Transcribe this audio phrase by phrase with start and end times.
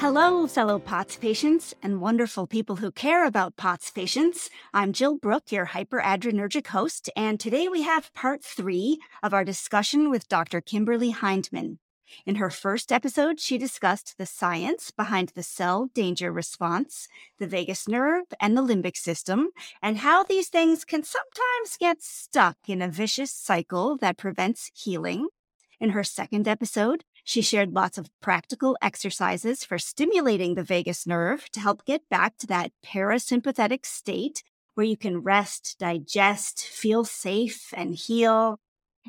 [0.00, 4.48] Hello, fellow POTS patients and wonderful people who care about POTS patients.
[4.72, 10.08] I'm Jill Brook, your hyperadrenergic host, and today we have part three of our discussion
[10.08, 10.62] with Dr.
[10.62, 11.80] Kimberly Hindman.
[12.24, 17.06] In her first episode, she discussed the science behind the cell danger response,
[17.38, 19.50] the vagus nerve, and the limbic system,
[19.82, 25.28] and how these things can sometimes get stuck in a vicious cycle that prevents healing.
[25.80, 31.48] In her second episode, she shared lots of practical exercises for stimulating the vagus nerve
[31.50, 34.42] to help get back to that parasympathetic state
[34.74, 38.58] where you can rest, digest, feel safe, and heal.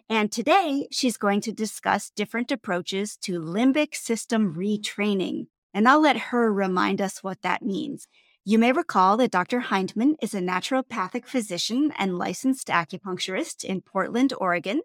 [0.08, 5.48] And today, she's going to discuss different approaches to limbic system retraining.
[5.74, 8.08] And I'll let her remind us what that means.
[8.46, 9.62] You may recall that Dr.
[9.62, 14.82] Hindman is a naturopathic physician and licensed acupuncturist in Portland, Oregon.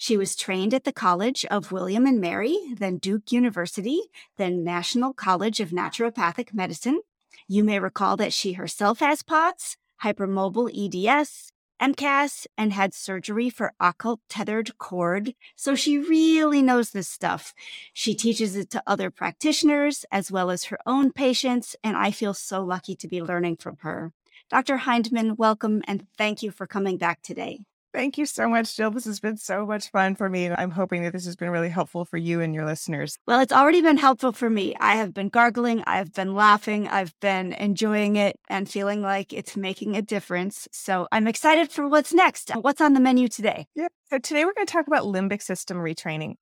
[0.00, 4.00] She was trained at the College of William and Mary, then Duke University,
[4.36, 7.00] then National College of Naturopathic Medicine.
[7.48, 13.72] You may recall that she herself has POTS, hypermobile EDS, MCAS, and had surgery for
[13.80, 15.34] occult tethered cord.
[15.56, 17.52] So she really knows this stuff.
[17.92, 22.34] She teaches it to other practitioners as well as her own patients, and I feel
[22.34, 24.12] so lucky to be learning from her.
[24.48, 24.78] Dr.
[24.78, 27.64] Hindman, welcome and thank you for coming back today.
[27.98, 28.92] Thank you so much, Jill.
[28.92, 30.48] This has been so much fun for me.
[30.52, 33.18] I'm hoping that this has been really helpful for you and your listeners.
[33.26, 34.76] Well, it's already been helpful for me.
[34.78, 39.56] I have been gargling, I've been laughing, I've been enjoying it and feeling like it's
[39.56, 40.68] making a difference.
[40.70, 42.52] So I'm excited for what's next.
[42.54, 43.66] What's on the menu today?
[43.74, 43.88] Yeah.
[44.10, 46.34] So today we're going to talk about limbic system retraining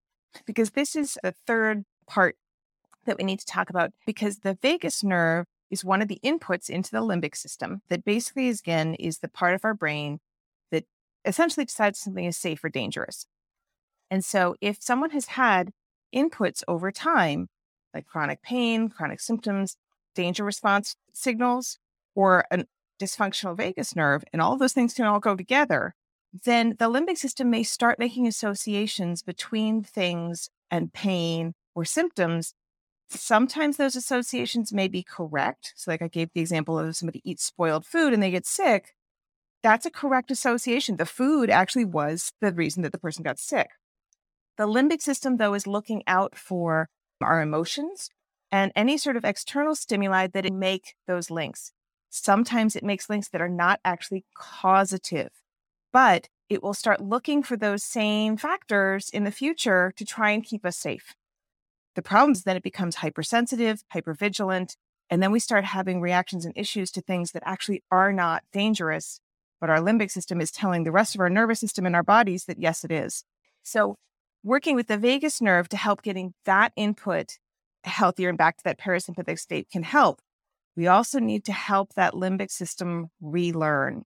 [0.44, 2.36] because this is the third part
[3.06, 6.68] that we need to talk about because the vagus nerve is one of the inputs
[6.68, 10.20] into the limbic system that basically is again is the part of our brain
[11.26, 13.26] essentially decides something is safe or dangerous.
[14.10, 15.72] And so if someone has had
[16.14, 17.48] inputs over time,
[17.92, 19.76] like chronic pain, chronic symptoms,
[20.14, 21.78] danger response signals,
[22.14, 22.64] or a
[23.00, 25.94] dysfunctional vagus nerve, and all those things can all go together,
[26.44, 32.54] then the limbic system may start making associations between things and pain or symptoms.
[33.08, 35.72] Sometimes those associations may be correct.
[35.76, 38.94] So, like I gave the example of somebody eats spoiled food and they get sick
[39.66, 40.96] that's a correct association.
[40.96, 43.70] The food actually was the reason that the person got sick.
[44.58, 46.88] The limbic system, though, is looking out for
[47.20, 48.08] our emotions
[48.52, 51.72] and any sort of external stimuli that make those links.
[52.10, 55.30] Sometimes it makes links that are not actually causative,
[55.92, 60.44] but it will start looking for those same factors in the future to try and
[60.44, 61.16] keep us safe.
[61.96, 64.76] The problem is then it becomes hypersensitive, hypervigilant,
[65.10, 69.20] and then we start having reactions and issues to things that actually are not dangerous
[69.60, 72.44] but our limbic system is telling the rest of our nervous system in our bodies
[72.44, 73.24] that yes, it is.
[73.62, 73.96] So,
[74.42, 77.38] working with the vagus nerve to help getting that input
[77.84, 80.20] healthier and back to that parasympathetic state can help.
[80.76, 84.04] We also need to help that limbic system relearn.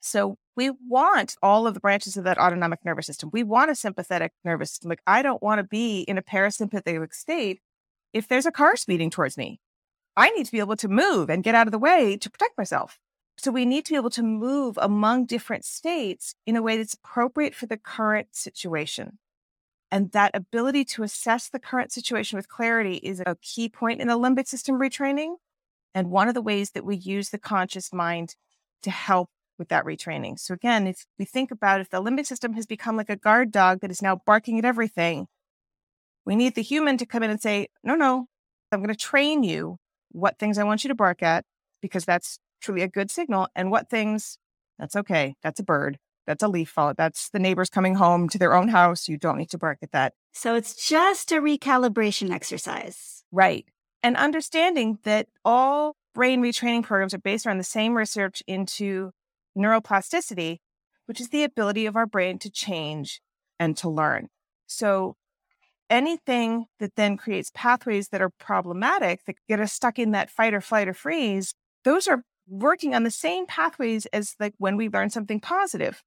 [0.00, 3.30] So, we want all of the branches of that autonomic nervous system.
[3.32, 4.88] We want a sympathetic nervous system.
[4.88, 7.60] Like, I don't want to be in a parasympathetic state
[8.12, 9.60] if there's a car speeding towards me.
[10.16, 12.56] I need to be able to move and get out of the way to protect
[12.56, 12.98] myself.
[13.36, 16.94] So we need to be able to move among different states in a way that's
[16.94, 19.18] appropriate for the current situation.
[19.90, 24.08] And that ability to assess the current situation with clarity is a key point in
[24.08, 25.36] the limbic system retraining.
[25.94, 28.34] And one of the ways that we use the conscious mind
[28.82, 30.38] to help with that retraining.
[30.38, 33.52] So again, if we think about if the limbic system has become like a guard
[33.52, 35.28] dog that is now barking at everything,
[36.24, 38.26] we need the human to come in and say, no, no,
[38.72, 39.78] I'm going to train you
[40.10, 41.44] what things I want you to bark at
[41.80, 43.48] because that's truly a good signal.
[43.54, 44.38] And what things,
[44.78, 45.36] that's okay.
[45.42, 45.98] That's a bird.
[46.26, 46.94] That's a leaf fall.
[46.96, 49.08] That's the neighbors coming home to their own house.
[49.08, 50.14] You don't need to bark at that.
[50.32, 53.24] So it's just a recalibration exercise.
[53.30, 53.66] Right.
[54.02, 59.10] And understanding that all brain retraining programs are based around the same research into
[59.56, 60.58] neuroplasticity,
[61.06, 63.20] which is the ability of our brain to change
[63.58, 64.28] and to learn.
[64.66, 65.16] So
[65.90, 70.54] anything that then creates pathways that are problematic that get us stuck in that fight
[70.54, 74.88] or flight or freeze, those are working on the same pathways as like when we
[74.88, 76.02] learn something positive.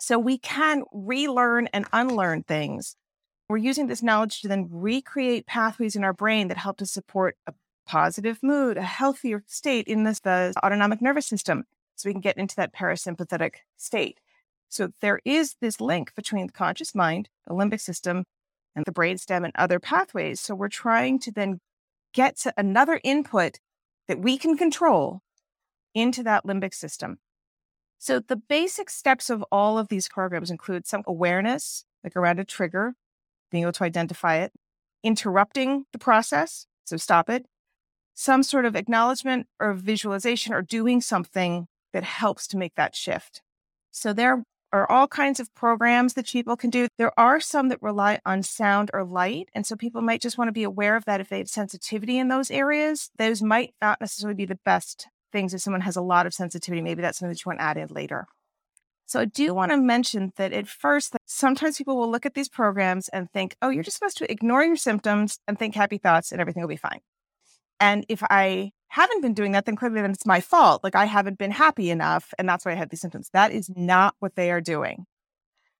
[0.00, 2.94] So we can relearn and unlearn things.
[3.48, 7.36] We're using this knowledge to then recreate pathways in our brain that help to support
[7.46, 7.54] a
[7.86, 11.64] positive mood, a healthier state in this, the autonomic nervous system.
[11.96, 14.20] So we can get into that parasympathetic state.
[14.68, 18.24] So there is this link between the conscious mind, the limbic system,
[18.76, 20.40] and the brainstem and other pathways.
[20.40, 21.60] So we're trying to then
[22.12, 23.58] get to another input
[24.06, 25.22] that we can control
[25.94, 27.18] into that limbic system.
[27.98, 32.44] So the basic steps of all of these programs include some awareness, like around a
[32.44, 32.94] trigger,
[33.50, 34.52] being able to identify it,
[35.02, 37.46] interrupting the process, so stop it,
[38.14, 43.42] some sort of acknowledgement or visualization or doing something that helps to make that shift.
[43.90, 46.88] So there are all kinds of programs that people can do.
[46.98, 49.48] There are some that rely on sound or light.
[49.54, 52.18] And so people might just want to be aware of that if they have sensitivity
[52.18, 53.10] in those areas.
[53.16, 56.82] Those might not necessarily be the best things if someone has a lot of sensitivity.
[56.82, 58.26] Maybe that's something that you want to add in later.
[59.06, 62.34] So I do want to mention that at first, that sometimes people will look at
[62.34, 65.96] these programs and think, oh, you're just supposed to ignore your symptoms and think happy
[65.96, 67.00] thoughts and everything will be fine.
[67.80, 70.84] And if I haven't been doing that, then clearly then it's my fault.
[70.84, 72.34] Like I haven't been happy enough.
[72.38, 73.30] And that's why I had these symptoms.
[73.32, 75.06] That is not what they are doing.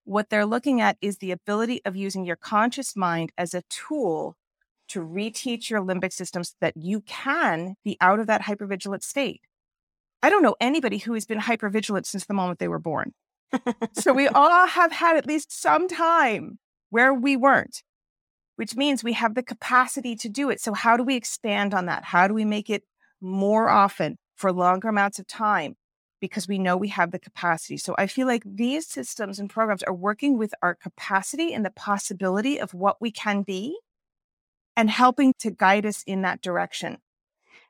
[0.05, 4.37] What they're looking at is the ability of using your conscious mind as a tool
[4.89, 9.41] to reteach your limbic system so that you can be out of that hypervigilant state.
[10.21, 13.13] I don't know anybody who has been hypervigilant since the moment they were born.
[13.93, 16.59] so we all have had at least some time
[16.89, 17.83] where we weren't,
[18.57, 20.59] which means we have the capacity to do it.
[20.59, 22.03] So, how do we expand on that?
[22.03, 22.83] How do we make it
[23.21, 25.75] more often for longer amounts of time?
[26.19, 27.77] Because we know we have the capacity.
[27.77, 31.71] So, I feel like these systems and programs are working with our capacity and the
[31.71, 33.77] possibility of what we can be
[34.79, 36.99] and helping to guide us in that direction.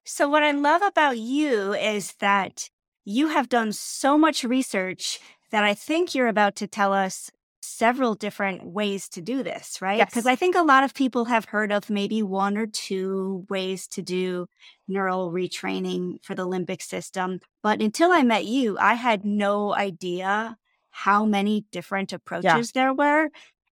[0.06, 2.70] So, what I love about you is that
[3.04, 5.20] you have done so much research
[5.50, 10.06] that I think you're about to tell us several different ways to do this, right?
[10.06, 10.34] Because yes.
[10.34, 14.04] I think a lot of people have heard of maybe one or two ways to
[14.04, 14.46] do
[14.88, 17.40] neural retraining for the limbic system.
[17.64, 20.58] But until I met you, I had no idea
[20.92, 22.82] how many different approaches yeah.
[22.82, 23.30] there were.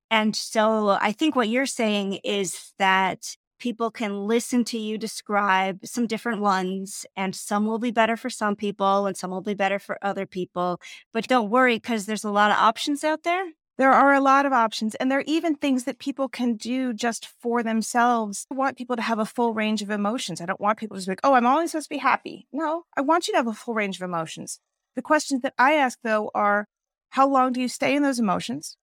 [0.10, 5.80] And so I think what you're saying is that people can listen to you describe
[5.84, 9.54] some different ones and some will be better for some people and some will be
[9.54, 10.80] better for other people
[11.14, 13.52] but don't worry because there's a lot of options out there.
[13.78, 16.94] There are a lot of options and there are even things that people can do
[16.94, 18.48] just for themselves.
[18.52, 20.42] I want people to have a full range of emotions.
[20.42, 22.48] I don't want people to be like oh i'm only supposed to be happy.
[22.52, 24.60] No i want you to have a full range of emotions.
[24.96, 26.68] The questions that i ask though are
[27.12, 28.78] how long do you stay in those emotions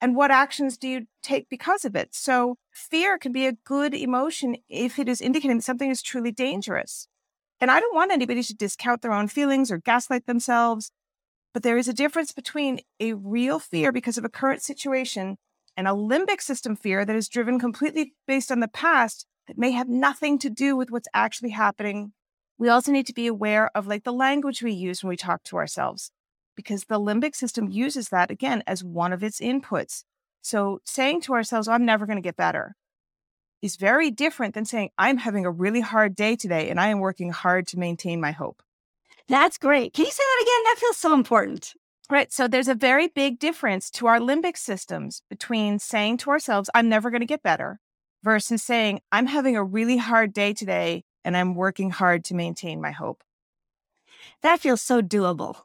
[0.00, 2.14] and what actions do you take because of it?
[2.14, 6.32] So, fear can be a good emotion if it is indicating that something is truly
[6.32, 7.06] dangerous.
[7.60, 10.90] And I don't want anybody to discount their own feelings or gaslight themselves,
[11.52, 15.36] but there is a difference between a real fear because of a current situation
[15.76, 19.72] and a limbic system fear that is driven completely based on the past that may
[19.72, 22.12] have nothing to do with what's actually happening.
[22.56, 25.42] We also need to be aware of like the language we use when we talk
[25.44, 26.10] to ourselves
[26.60, 30.04] because the limbic system uses that again as one of its inputs.
[30.42, 32.76] So saying to ourselves, I'm never going to get better
[33.62, 37.00] is very different than saying, I'm having a really hard day today and I am
[37.00, 38.62] working hard to maintain my hope.
[39.28, 39.92] That's great.
[39.92, 40.64] Can you say that again?
[40.64, 41.74] That feels so important.
[42.10, 42.32] Right.
[42.32, 46.88] So there's a very big difference to our limbic systems between saying to ourselves, I'm
[46.88, 47.78] never going to get better
[48.24, 52.80] versus saying, I'm having a really hard day today and I'm working hard to maintain
[52.80, 53.22] my hope.
[54.42, 55.62] That feels so doable.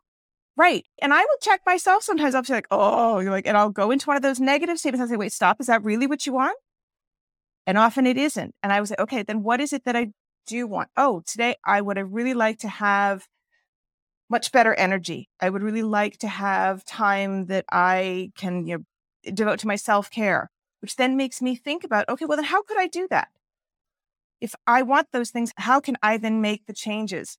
[0.58, 0.86] Right.
[1.02, 2.34] And I will check myself sometimes.
[2.34, 5.02] I'll be like, oh, you're like, and I'll go into one of those negative statements.
[5.02, 5.60] I'll say, wait, stop.
[5.60, 6.58] Is that really what you want?
[7.68, 8.54] And often it isn't.
[8.64, 10.12] And I would say, okay, then what is it that I
[10.48, 10.90] do want?
[10.96, 13.28] Oh, today I would have really like to have
[14.30, 15.30] much better energy.
[15.42, 19.76] I would really like to have time that I can, you know, devote to my
[19.76, 23.08] self care, which then makes me think about, okay, well, then how could I do
[23.10, 23.28] that?
[24.42, 27.38] If I want those things, how can I then make the changes?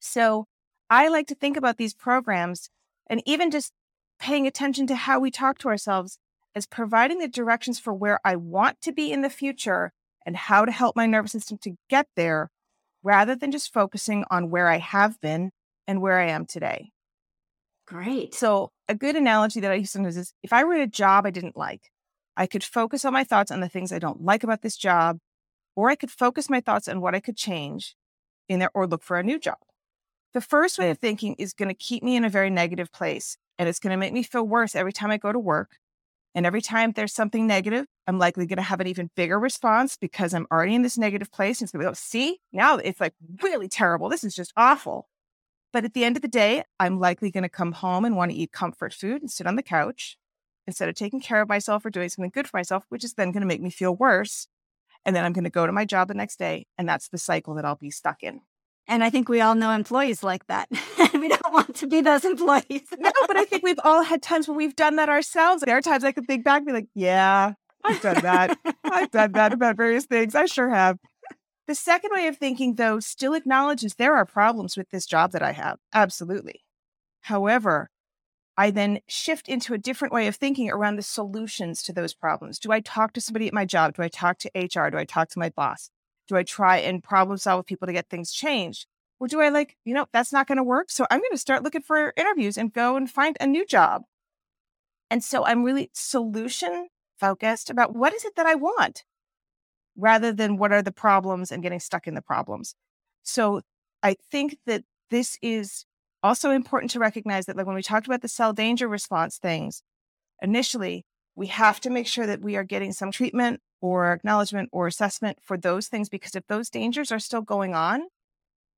[0.00, 0.46] So
[0.92, 2.68] I like to think about these programs
[3.08, 3.72] and even just
[4.20, 6.18] paying attention to how we talk to ourselves
[6.54, 9.94] as providing the directions for where I want to be in the future
[10.26, 12.50] and how to help my nervous system to get there
[13.02, 15.52] rather than just focusing on where I have been
[15.86, 16.90] and where I am today.
[17.86, 18.34] Great.
[18.34, 21.24] So, a good analogy that I use sometimes is if I were in a job
[21.24, 21.90] I didn't like,
[22.36, 25.20] I could focus on my thoughts on the things I don't like about this job,
[25.74, 27.96] or I could focus my thoughts on what I could change
[28.46, 29.56] in there or look for a new job.
[30.34, 33.36] The first way of thinking is going to keep me in a very negative place
[33.58, 35.76] and it's going to make me feel worse every time I go to work.
[36.34, 39.98] And every time there's something negative, I'm likely going to have an even bigger response
[39.98, 41.60] because I'm already in this negative place.
[41.60, 43.12] And it's going to be, oh, see, now it's like
[43.42, 44.08] really terrible.
[44.08, 45.08] This is just awful.
[45.72, 48.30] But at the end of the day, I'm likely going to come home and want
[48.30, 50.16] to eat comfort food and sit on the couch
[50.66, 53.32] instead of taking care of myself or doing something good for myself, which is then
[53.32, 54.48] going to make me feel worse.
[55.04, 56.66] And then I'm going to go to my job the next day.
[56.78, 58.40] And that's the cycle that I'll be stuck in.
[58.92, 60.68] And I think we all know employees like that.
[61.14, 62.82] we don't want to be those employees.
[62.98, 65.62] no, but I think we've all had times when we've done that ourselves.
[65.62, 68.58] There are times I could think back and be like, yeah, I've done that.
[68.84, 70.34] I've done that about various things.
[70.34, 70.98] I sure have.
[71.66, 75.42] The second way of thinking, though, still acknowledges there are problems with this job that
[75.42, 75.78] I have.
[75.94, 76.62] Absolutely.
[77.22, 77.88] However,
[78.58, 82.58] I then shift into a different way of thinking around the solutions to those problems.
[82.58, 83.94] Do I talk to somebody at my job?
[83.96, 84.90] Do I talk to HR?
[84.90, 85.88] Do I talk to my boss?
[86.28, 88.86] Do I try and problem solve with people to get things changed?
[89.20, 90.90] Or do I like, you know, that's not going to work.
[90.90, 94.02] So I'm going to start looking for interviews and go and find a new job.
[95.10, 96.88] And so I'm really solution
[97.20, 99.04] focused about what is it that I want
[99.96, 102.74] rather than what are the problems and getting stuck in the problems.
[103.22, 103.60] So
[104.02, 105.84] I think that this is
[106.22, 109.82] also important to recognize that like when we talked about the cell danger response things,
[110.40, 114.86] initially we have to make sure that we are getting some treatment or acknowledgement or
[114.86, 118.02] assessment for those things because if those dangers are still going on,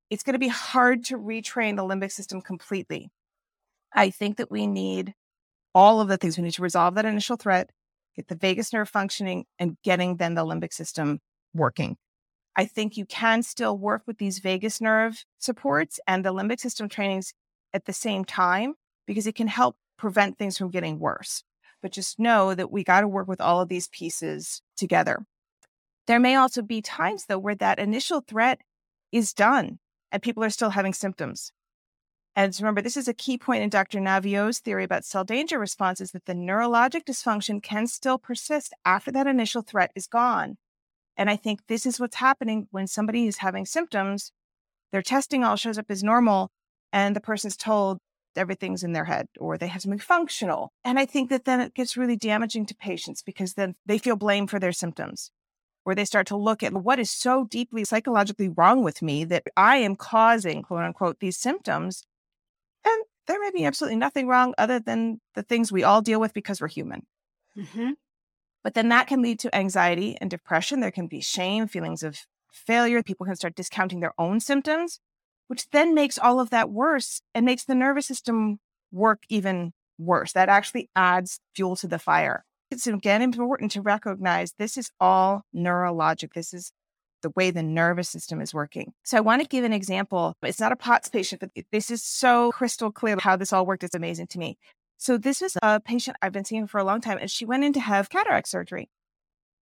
[0.09, 3.09] it's going to be hard to retrain the limbic system completely.
[3.93, 5.13] I think that we need
[5.73, 6.37] all of the things.
[6.37, 7.71] We need to resolve that initial threat,
[8.15, 11.19] get the vagus nerve functioning, and getting then the limbic system
[11.53, 11.97] working.
[12.55, 16.87] I think you can still work with these vagus nerve supports and the limbic system
[16.87, 17.33] trainings
[17.73, 21.43] at the same time because it can help prevent things from getting worse.
[21.85, 25.23] But just know that we got to work with all of these pieces together.
[26.07, 28.61] There may also be times, though, where that initial threat
[29.11, 29.77] is done
[30.11, 31.51] and people are still having symptoms.
[32.35, 33.99] And remember, this is a key point in Dr.
[33.99, 39.27] Naviaux's theory about cell danger responses that the neurologic dysfunction can still persist after that
[39.27, 40.57] initial threat is gone.
[41.15, 44.31] And I think this is what's happening when somebody is having symptoms,
[44.91, 46.49] their testing all shows up as normal,
[46.91, 47.99] and the person's told
[48.37, 50.71] everything's in their head or they have something functional.
[50.83, 54.15] And I think that then it gets really damaging to patients because then they feel
[54.15, 55.31] blame for their symptoms
[55.85, 59.43] or they start to look at what is so deeply psychologically wrong with me that
[59.55, 62.03] I am causing, quote unquote, these symptoms.
[62.83, 66.33] And there may be absolutely nothing wrong other than the things we all deal with
[66.33, 67.05] because we're human.
[67.57, 67.91] Mm-hmm.
[68.63, 70.79] But then that can lead to anxiety and depression.
[70.79, 72.17] There can be shame, feelings of
[72.51, 73.03] failure.
[73.03, 74.99] People can start discounting their own symptoms,
[75.47, 78.59] which then makes all of that worse and makes the nervous system
[78.91, 80.33] work even worse.
[80.33, 82.43] That actually adds fuel to the fire.
[82.71, 86.33] It's again important to recognize this is all neurologic.
[86.33, 86.71] This is
[87.21, 88.93] the way the nervous system is working.
[89.03, 90.35] So I want to give an example.
[90.43, 93.83] It's not a POTS patient, but this is so crystal clear how this all worked.
[93.83, 94.57] It's amazing to me.
[94.97, 97.63] So this was a patient I've been seeing for a long time, and she went
[97.63, 98.89] in to have cataract surgery.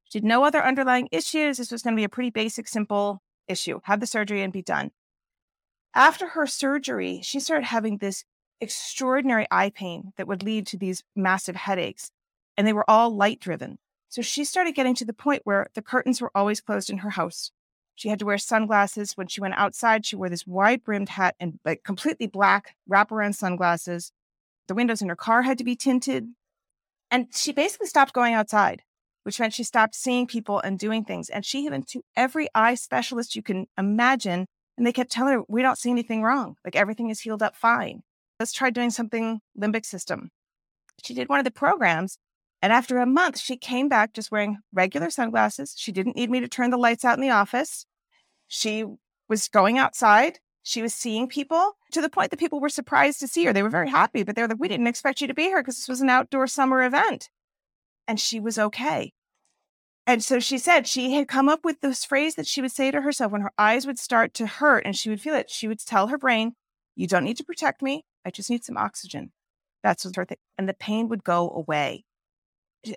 [0.10, 1.58] She had no other underlying issues.
[1.58, 3.80] This was going to be a pretty basic, simple issue.
[3.84, 4.92] Have the surgery and be done.
[5.95, 8.23] After her surgery, she started having this
[8.59, 12.12] extraordinary eye pain that would lead to these massive headaches,
[12.57, 13.77] and they were all light driven.
[14.09, 17.12] So she started getting to the point where the curtains were always closed in her
[17.12, 17.51] house.
[17.95, 19.17] She had to wear sunglasses.
[19.17, 23.35] When she went outside, she wore this wide brimmed hat and like completely black wraparound
[23.35, 24.12] sunglasses.
[24.67, 26.29] The windows in her car had to be tinted.
[27.12, 28.81] And she basically stopped going outside,
[29.23, 31.29] which meant she stopped seeing people and doing things.
[31.29, 34.47] And she went to every eye specialist you can imagine.
[34.77, 36.56] And they kept telling her, we don't see anything wrong.
[36.65, 38.01] Like everything is healed up fine.
[38.39, 40.32] Let's try doing something limbic system.
[41.03, 42.18] She did one of the programs.
[42.62, 45.75] And after a month, she came back just wearing regular sunglasses.
[45.77, 47.86] She didn't need me to turn the lights out in the office.
[48.48, 48.86] She
[49.27, 50.39] was going outside.
[50.63, 53.53] She was seeing people to the point that people were surprised to see her.
[53.53, 55.62] They were very happy, but they were like, we didn't expect you to be here
[55.62, 57.30] because this was an outdoor summer event.
[58.08, 59.12] And she was okay.
[60.05, 62.91] And so she said she had come up with this phrase that she would say
[62.91, 65.50] to herself when her eyes would start to hurt and she would feel it.
[65.50, 66.53] She would tell her brain,
[66.95, 68.05] You don't need to protect me.
[68.25, 69.31] I just need some oxygen.
[69.81, 70.38] That's what her thing.
[70.57, 72.03] And the pain would go away.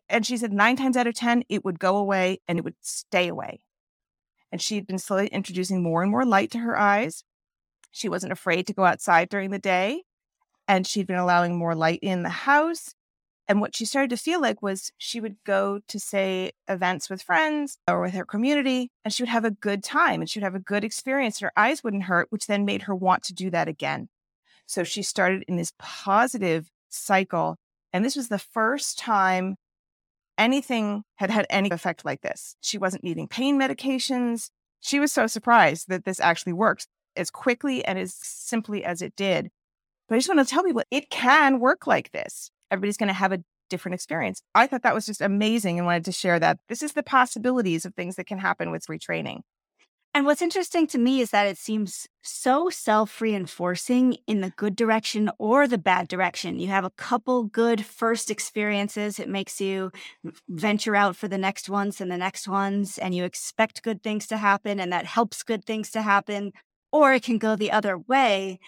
[0.09, 2.75] And she said nine times out of 10, it would go away and it would
[2.81, 3.61] stay away.
[4.51, 7.23] And she'd been slowly introducing more and more light to her eyes.
[7.93, 10.03] She wasn't afraid to go outside during the day.
[10.67, 12.95] And she'd been allowing more light in the house.
[13.49, 17.23] And what she started to feel like was she would go to, say, events with
[17.23, 20.45] friends or with her community, and she would have a good time and she would
[20.45, 21.41] have a good experience.
[21.41, 24.09] And her eyes wouldn't hurt, which then made her want to do that again.
[24.67, 27.57] So she started in this positive cycle.
[27.93, 29.57] And this was the first time
[30.37, 32.57] anything had had any effect like this.
[32.61, 34.51] She wasn't needing pain medications.
[34.81, 39.15] She was so surprised that this actually works as quickly and as simply as it
[39.17, 39.51] did.
[40.09, 42.51] But I just want to tell people it can work like this.
[42.71, 44.43] Everybody's going to have a different experience.
[44.55, 46.59] I thought that was just amazing and wanted to share that.
[46.69, 49.41] This is the possibilities of things that can happen with retraining.
[50.17, 54.75] And what's interesting to me is that it seems so self reinforcing in the good
[54.75, 56.59] direction or the bad direction.
[56.59, 59.19] You have a couple good first experiences.
[59.19, 59.93] It makes you
[60.49, 64.27] venture out for the next ones and the next ones, and you expect good things
[64.29, 66.53] to happen, and that helps good things to happen.
[66.91, 68.59] Or it can go the other way.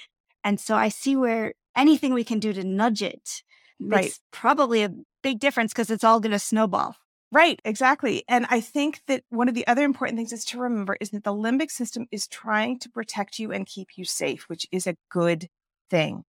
[0.44, 3.42] And so I see where anything we can do to nudge it
[3.80, 4.18] Right.
[4.32, 4.92] probably a
[5.22, 6.96] big difference because it's all going to snowball.
[7.30, 8.24] Right, exactly.
[8.26, 11.24] And I think that one of the other important things is to remember is that
[11.24, 14.96] the limbic system is trying to protect you and keep you safe, which is a
[15.10, 15.48] good
[15.90, 16.24] thing.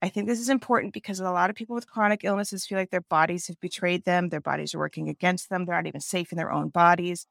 [0.00, 2.90] I think this is important because a lot of people with chronic illnesses feel like
[2.90, 6.32] their bodies have betrayed them, their bodies are working against them, they're not even safe
[6.32, 7.26] in their own bodies.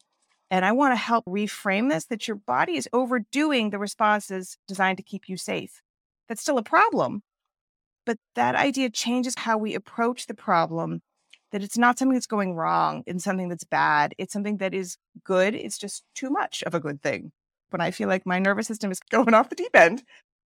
[0.51, 4.97] And I want to help reframe this that your body is overdoing the responses designed
[4.97, 5.81] to keep you safe.
[6.27, 7.23] That's still a problem.
[8.07, 11.01] But that idea changes how we approach the problem
[11.51, 14.15] that it's not something that's going wrong and something that's bad.
[14.17, 14.95] It's something that is
[15.25, 15.53] good.
[15.53, 17.33] It's just too much of a good thing.
[17.69, 20.03] When I feel like my nervous system is going off the deep end,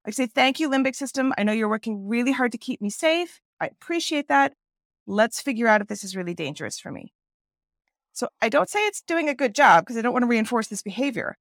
[0.07, 1.35] I say, Thank you, limbic system.
[1.37, 3.41] I know you're working really hard to keep me safe.
[3.61, 4.55] I appreciate that.
[5.07, 7.13] Let's figure out if this is really dangerous for me.
[8.15, 10.69] So I don't say it's doing a good job because I don't want to reinforce
[10.69, 11.37] this behavior.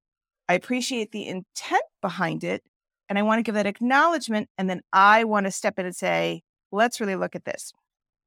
[0.49, 2.61] I appreciate the intent behind it.
[3.09, 4.49] And I want to give that acknowledgement.
[4.57, 7.73] And then I want to step in and say, let's really look at this.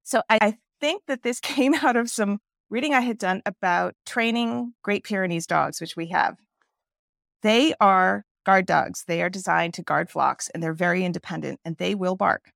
[0.02, 3.94] So I, I think that this came out of some reading I had done about
[4.04, 6.36] training Great Pyrenees dogs, which we have.
[7.42, 9.04] They are guard dogs.
[9.06, 12.50] They are designed to guard flocks and they're very independent and they will bark.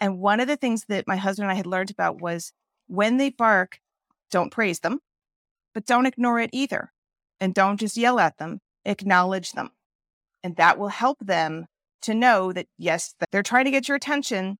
[0.00, 2.52] And one of the things that my husband and I had learned about was
[2.86, 3.78] when they bark,
[4.30, 5.00] don't praise them,
[5.74, 6.92] but don't ignore it either.
[7.40, 9.70] And don't just yell at them, acknowledge them.
[10.44, 11.66] And that will help them
[12.02, 14.58] to know that, yes, that they're trying to get your attention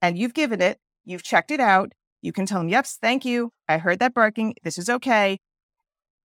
[0.00, 1.92] and you've given it, you've checked it out.
[2.22, 3.50] You can tell them, yes, thank you.
[3.68, 4.54] I heard that barking.
[4.62, 5.38] This is okay.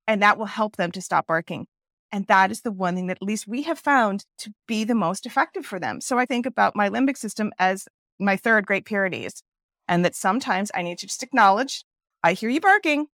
[0.07, 1.67] And that will help them to stop barking.
[2.13, 4.95] And that is the one thing that at least we have found to be the
[4.95, 6.01] most effective for them.
[6.01, 7.87] So I think about my limbic system as
[8.19, 9.43] my third Great Pyrenees,
[9.87, 11.85] and that sometimes I need to just acknowledge,
[12.23, 13.09] I hear you barking.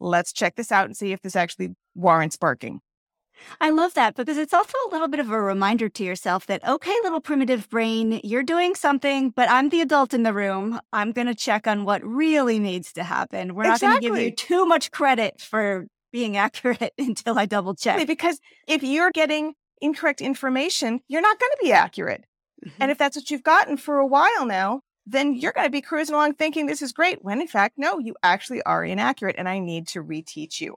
[0.00, 2.80] Let's check this out and see if this actually warrants barking.
[3.60, 6.66] I love that because it's also a little bit of a reminder to yourself that,
[6.66, 10.80] okay, little primitive brain, you're doing something, but I'm the adult in the room.
[10.92, 13.54] I'm going to check on what really needs to happen.
[13.54, 17.74] We're not going to give you too much credit for being accurate until I double
[17.74, 18.06] check.
[18.06, 22.24] Because if you're getting incorrect information, you're not going to be accurate.
[22.62, 22.90] And mm-hmm.
[22.90, 26.14] if that's what you've gotten for a while now, then you're going to be cruising
[26.14, 29.58] along thinking this is great, when in fact, no, you actually are inaccurate and I
[29.58, 30.76] need to reteach you.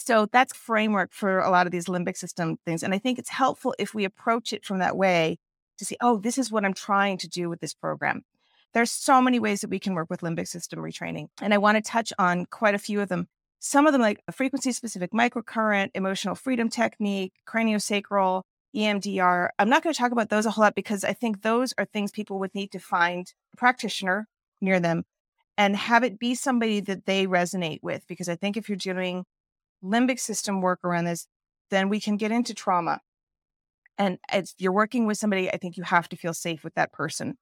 [0.00, 2.84] So that's framework for a lot of these limbic system things.
[2.84, 5.38] And I think it's helpful if we approach it from that way
[5.76, 8.22] to see, oh, this is what I'm trying to do with this program.
[8.74, 11.26] There's so many ways that we can work with limbic system retraining.
[11.42, 13.26] And I want to touch on quite a few of them.
[13.58, 18.42] Some of them, like frequency specific microcurrent, emotional freedom technique, craniosacral,
[18.76, 19.48] EMDR.
[19.58, 21.84] I'm not going to talk about those a whole lot because I think those are
[21.84, 24.28] things people would need to find a practitioner
[24.60, 25.02] near them
[25.56, 28.06] and have it be somebody that they resonate with.
[28.06, 29.24] Because I think if you're doing
[29.82, 31.26] limbic system work around this,
[31.70, 33.00] then we can get into trauma.
[33.96, 36.92] And if you're working with somebody, I think you have to feel safe with that
[36.92, 37.36] person.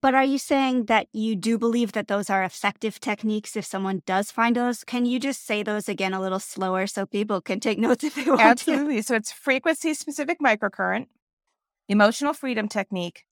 [0.00, 4.02] But are you saying that you do believe that those are effective techniques if someone
[4.06, 4.84] does find those?
[4.84, 8.14] Can you just say those again a little slower so people can take notes if
[8.14, 8.44] they want to?
[8.46, 9.02] Absolutely.
[9.02, 11.08] So it's frequency specific microcurrent,
[11.88, 13.24] emotional freedom technique,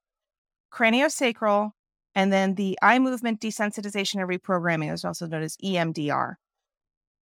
[0.70, 1.70] craniosacral,
[2.14, 6.35] and then the eye movement desensitization and reprogramming is also known as EMDR.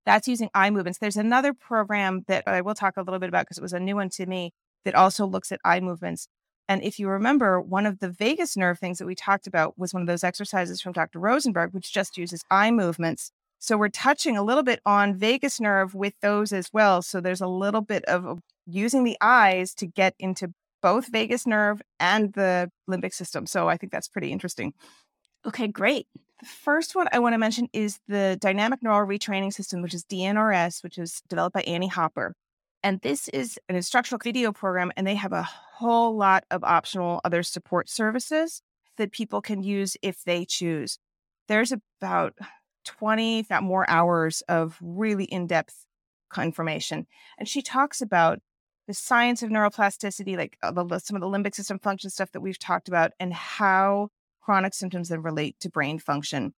[0.07, 0.99] That's using eye movements.
[1.01, 3.81] There's another program that I will talk a little bit about because it was a
[3.81, 4.53] new one to me
[4.85, 6.29] that also looks at eye movements.
[6.69, 9.93] And if you remember, one of the vagus nerve things that we talked about was
[9.93, 11.19] one of those exercises from Dr.
[11.19, 13.31] Rosenberg, which just uses eye movements.
[13.59, 17.03] So we're touching a little bit on vagus nerve with those as well.
[17.03, 21.81] So there's a little bit of using the eyes to get into both vagus nerve
[21.99, 23.47] and the limbic system.
[23.47, 24.73] So I think that's pretty interesting.
[25.45, 26.07] Okay, great.
[26.41, 30.05] The first one I want to mention is the Dynamic Neural Retraining System, which is
[30.05, 32.35] DNRS, which is developed by Annie Hopper.
[32.83, 37.23] And this is an instructional video program, and they have a whole lot of optional
[37.25, 38.61] other support services
[38.99, 40.99] that people can use if they choose.
[41.49, 42.35] There's about
[42.85, 45.87] 20, if not more hours of really in depth
[46.39, 47.07] information.
[47.39, 48.41] And she talks about
[48.87, 52.59] the science of neuroplasticity, like uh, some of the limbic system function stuff that we've
[52.59, 54.11] talked about, and how
[54.47, 56.55] chronic symptoms that relate to brain function,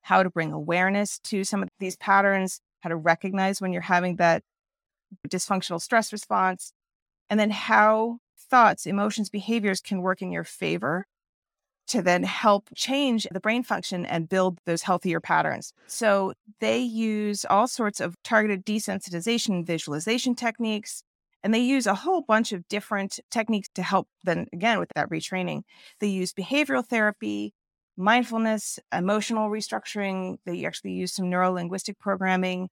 [0.00, 4.16] how to bring awareness to some of these patterns, how to recognize when you're having
[4.16, 4.42] that
[5.28, 6.72] dysfunctional stress response,
[7.28, 8.16] and then how
[8.48, 11.04] thoughts, emotions, behaviors can work in your favor
[11.88, 15.74] to then help change the brain function and build those healthier patterns.
[15.86, 21.02] So they use all sorts of targeted desensitization visualization techniques.
[21.42, 25.10] And they use a whole bunch of different techniques to help then again with that
[25.10, 25.62] retraining.
[26.00, 27.54] They use behavioral therapy,
[27.96, 30.38] mindfulness, emotional restructuring.
[30.44, 32.68] They actually use some neuro linguistic programming.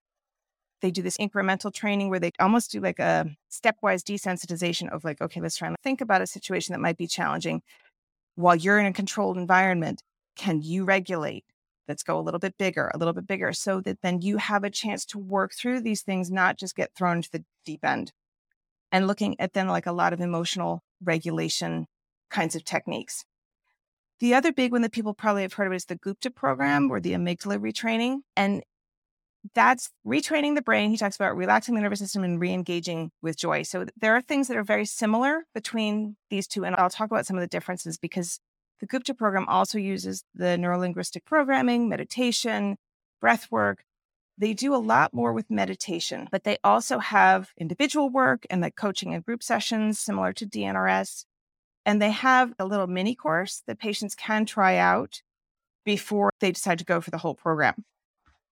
[0.80, 5.20] They do this incremental training where they almost do like a stepwise desensitization of like,
[5.20, 7.62] okay, let's try and think about a situation that might be challenging
[8.36, 10.02] while you're in a controlled environment,
[10.36, 11.44] can you regulate?
[11.86, 14.64] Let's go a little bit bigger, a little bit bigger, so that then you have
[14.64, 18.12] a chance to work through these things, not just get thrown into the deep end.
[18.94, 21.88] And looking at then like a lot of emotional regulation
[22.30, 23.24] kinds of techniques.
[24.20, 27.00] The other big one that people probably have heard of is the Gupta program or
[27.00, 28.18] the amygdala retraining.
[28.36, 28.62] And
[29.52, 30.90] that's retraining the brain.
[30.90, 33.64] He talks about relaxing the nervous system and re-engaging with joy.
[33.64, 36.64] So there are things that are very similar between these two.
[36.64, 38.38] And I'll talk about some of the differences because
[38.78, 42.76] the Gupta program also uses the neurolinguistic programming, meditation,
[43.20, 43.82] breath work.
[44.36, 48.74] They do a lot more with meditation, but they also have individual work and like
[48.74, 51.24] coaching and group sessions similar to DNRS.
[51.86, 55.22] And they have a little mini course that patients can try out
[55.84, 57.84] before they decide to go for the whole program.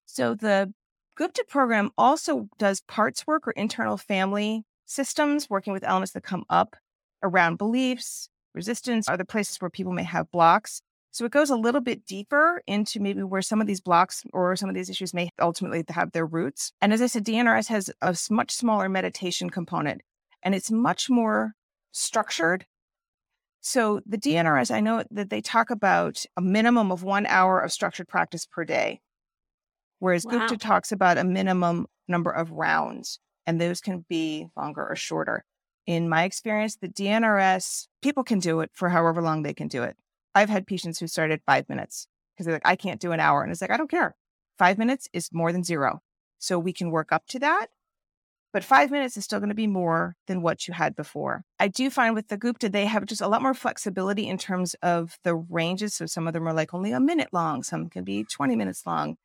[0.05, 0.73] So the
[1.15, 6.43] Gupta program also does parts work or internal family systems, working with elements that come
[6.49, 6.75] up
[7.21, 10.81] around beliefs, resistance, other places where people may have blocks.
[11.13, 14.57] So it goes a little bit deeper into maybe where some of these blocks or
[14.57, 16.73] some of these issues may ultimately have their roots.
[16.81, 20.01] And as I said, DNRS has a much smaller meditation component
[20.43, 21.53] and it's much more
[21.91, 22.65] structured.
[23.61, 27.71] So the DNRS, I know that they talk about a minimum of one hour of
[27.71, 28.99] structured practice per day
[30.03, 30.31] whereas wow.
[30.33, 35.45] Gupta talks about a minimum number of rounds, and those can be longer or shorter.
[35.87, 39.81] In my experience, the DNRS, people can do it for however long they can do
[39.83, 39.95] it.
[40.35, 43.43] I've had patients who started five minutes because they're like, I can't do an hour.
[43.43, 44.15] And it's like, I don't care.
[44.57, 46.01] Five minutes is more than zero.
[46.39, 47.67] So we can work up to that.
[48.51, 51.43] But five minutes is still going to be more than what you had before.
[51.59, 54.75] I do find with the Gupta, they have just a lot more flexibility in terms
[54.83, 55.95] of the ranges.
[55.95, 58.85] So some of them are like only a minute long, some can be 20 minutes
[58.85, 59.17] long.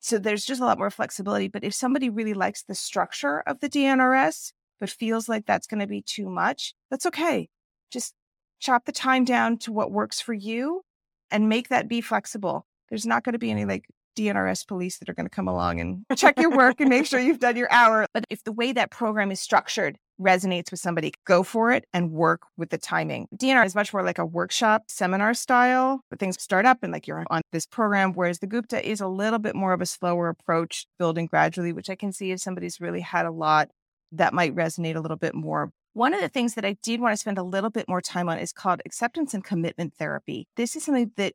[0.00, 1.48] So there's just a lot more flexibility.
[1.48, 5.80] But if somebody really likes the structure of the DNRS, but feels like that's going
[5.80, 7.48] to be too much, that's okay.
[7.90, 8.14] Just
[8.60, 10.82] chop the time down to what works for you
[11.30, 12.66] and make that be flexible.
[12.88, 15.80] There's not going to be any like DNRS police that are going to come along
[15.80, 18.06] and check your work and make sure you've done your hour.
[18.12, 22.10] But if the way that program is structured resonates with somebody, go for it and
[22.10, 23.26] work with the timing.
[23.34, 27.06] DNR is much more like a workshop seminar style, where things start up and like
[27.06, 30.28] you're on this program, whereas the Gupta is a little bit more of a slower
[30.28, 33.70] approach, building gradually, which I can see if somebody's really had a lot,
[34.12, 35.70] that might resonate a little bit more.
[35.92, 38.28] One of the things that I did want to spend a little bit more time
[38.28, 40.46] on is called acceptance and commitment therapy.
[40.56, 41.34] This is something that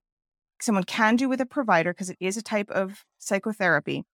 [0.62, 4.06] someone can do with a provider because it is a type of psychotherapy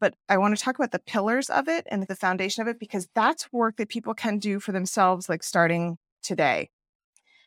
[0.00, 2.80] but I want to talk about the pillars of it and the foundation of it
[2.80, 6.70] because that's work that people can do for themselves, like starting today.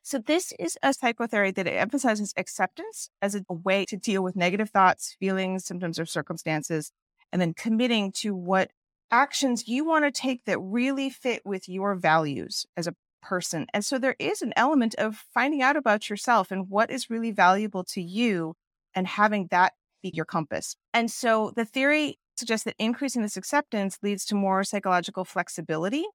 [0.04, 4.70] So, this is a psychotherapy that emphasizes acceptance as a way to deal with negative
[4.70, 6.92] thoughts, feelings, symptoms, or circumstances,
[7.32, 8.70] and then committing to what
[9.14, 13.68] actions you want to take that really fit with your values as a person.
[13.74, 17.32] And so, there is an element of finding out about yourself and what is really
[17.32, 18.56] valuable to you
[18.96, 20.76] and having that be your compass.
[20.94, 26.06] And so, the theory suggests that increasing this acceptance leads to more psychological flexibility,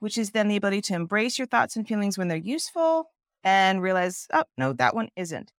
[0.00, 3.10] which is then the ability to embrace your thoughts and feelings when they're useful
[3.44, 5.52] and realize, oh, no, that one isn't.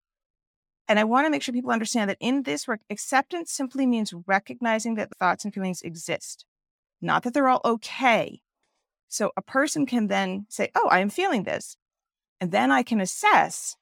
[0.89, 4.12] And I want to make sure people understand that in this work, acceptance simply means
[4.26, 6.45] recognizing that thoughts and feelings exist,
[7.01, 8.41] not that they're all okay.
[9.07, 11.77] So a person can then say, oh, I am feeling this.
[12.39, 13.75] And then I can assess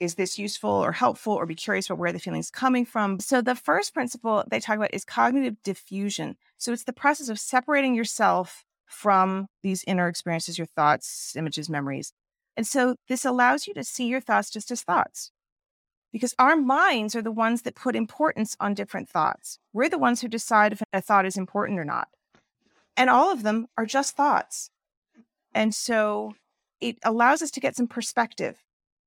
[0.00, 3.18] is this useful or helpful or be curious about where the feeling's coming from?
[3.18, 6.36] So the first principle they talk about is cognitive defusion.
[6.56, 12.12] So it's the process of separating yourself from these inner experiences your thoughts images memories.
[12.56, 15.30] And so this allows you to see your thoughts just as thoughts.
[16.12, 19.58] Because our minds are the ones that put importance on different thoughts.
[19.72, 22.08] We're the ones who decide if a thought is important or not
[22.98, 24.70] and all of them are just thoughts
[25.54, 26.34] and so
[26.80, 28.62] it allows us to get some perspective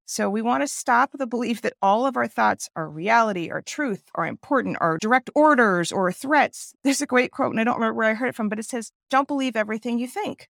[0.05, 3.61] so we want to stop the belief that all of our thoughts are reality or
[3.61, 6.73] truth or important or direct orders or threats.
[6.83, 8.65] There's a great quote, and I don't remember where I heard it from, but it
[8.65, 10.49] says, Don't believe everything you think.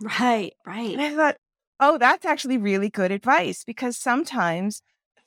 [0.00, 0.92] Right, right.
[0.92, 1.36] And I thought,
[1.80, 4.82] oh, that's actually really good advice because sometimes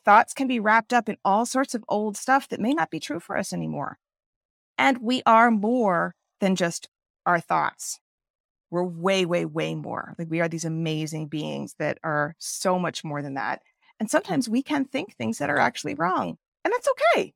[0.06, 3.00] thoughts can be wrapped up in all sorts of old stuff that may not be
[3.00, 3.98] true for us anymore.
[4.78, 6.88] And we are more than just
[7.28, 8.00] our thoughts
[8.70, 10.14] we're way, way, way more.
[10.20, 13.62] Like we are these amazing beings that are so much more than that.
[14.00, 16.38] And sometimes we can think things that are actually wrong.
[16.66, 17.34] And that's okay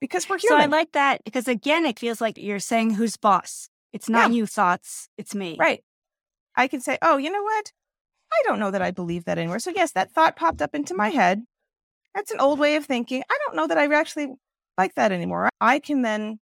[0.00, 0.48] because we're here.
[0.50, 0.72] So human.
[0.72, 3.68] I like that because again, it feels like you're saying who's boss.
[3.92, 4.36] It's not Yeah.
[4.36, 5.56] you thoughts, it's me.
[5.58, 5.82] right.
[6.56, 7.72] I can say, oh, you know what?
[8.32, 9.58] I don't know that I believe that anymore.
[9.58, 11.42] So, yes, that thought popped up into my head.
[12.14, 13.22] That's an old way of thinking.
[13.28, 14.34] I don't know that I actually
[14.78, 15.48] like that anymore.
[15.60, 16.38] I can then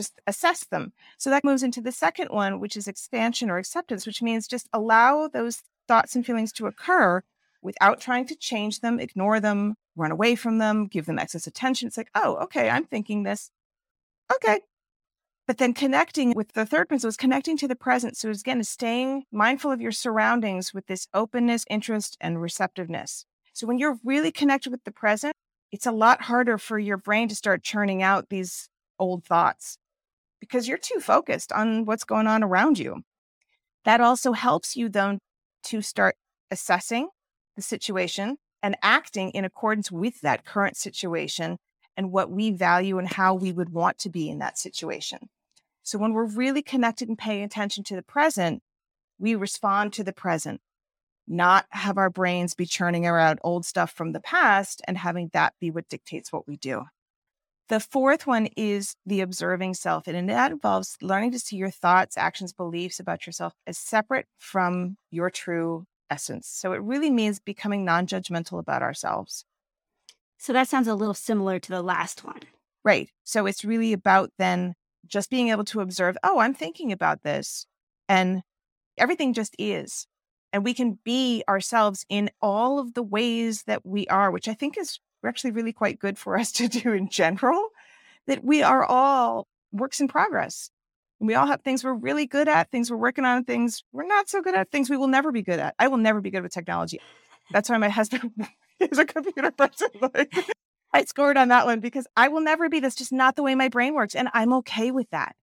[0.00, 0.92] just assess them.
[1.18, 4.68] So that moves into the second one, which is expansion or acceptance, which means just
[4.72, 7.22] allow those thoughts and feelings to occur
[7.60, 11.86] without trying to change them, ignore them, run away from them, give them excess attention.
[11.86, 13.50] It's like, oh, okay, I'm thinking this.
[14.34, 14.60] Okay.
[15.46, 18.16] But then connecting with the third principle is connecting to the present.
[18.16, 23.26] So it's, again, is staying mindful of your surroundings with this openness, interest, and receptiveness.
[23.52, 25.34] So when you're really connected with the present,
[25.72, 29.76] it's a lot harder for your brain to start churning out these old thoughts
[30.40, 33.02] because you're too focused on what's going on around you.
[33.84, 35.18] That also helps you, though,
[35.64, 36.16] to start
[36.50, 37.08] assessing
[37.56, 41.58] the situation and acting in accordance with that current situation
[41.96, 45.28] and what we value and how we would want to be in that situation.
[45.82, 48.62] So when we're really connected and paying attention to the present,
[49.18, 50.60] we respond to the present,
[51.26, 55.54] not have our brains be churning around old stuff from the past and having that
[55.60, 56.84] be what dictates what we do.
[57.70, 62.18] The fourth one is the observing self, and that involves learning to see your thoughts,
[62.18, 66.48] actions, beliefs about yourself as separate from your true essence.
[66.48, 69.44] So it really means becoming non judgmental about ourselves.
[70.36, 72.40] So that sounds a little similar to the last one.
[72.84, 73.08] Right.
[73.22, 74.74] So it's really about then
[75.06, 77.66] just being able to observe, oh, I'm thinking about this.
[78.08, 78.42] And
[78.98, 80.08] everything just is.
[80.52, 84.54] And we can be ourselves in all of the ways that we are, which I
[84.54, 87.68] think is actually really quite good for us to do in general,
[88.26, 90.70] that we are all works in progress.
[91.20, 94.28] We all have things we're really good at, things we're working on, things we're not
[94.30, 95.74] so good at, things we will never be good at.
[95.78, 96.98] I will never be good with technology.
[97.50, 98.32] That's why my husband
[98.80, 99.88] is a computer person.
[100.00, 100.32] Like,
[100.92, 102.80] I scored on that one because I will never be.
[102.80, 104.16] That's just not the way my brain works.
[104.16, 105.36] And I'm okay with that.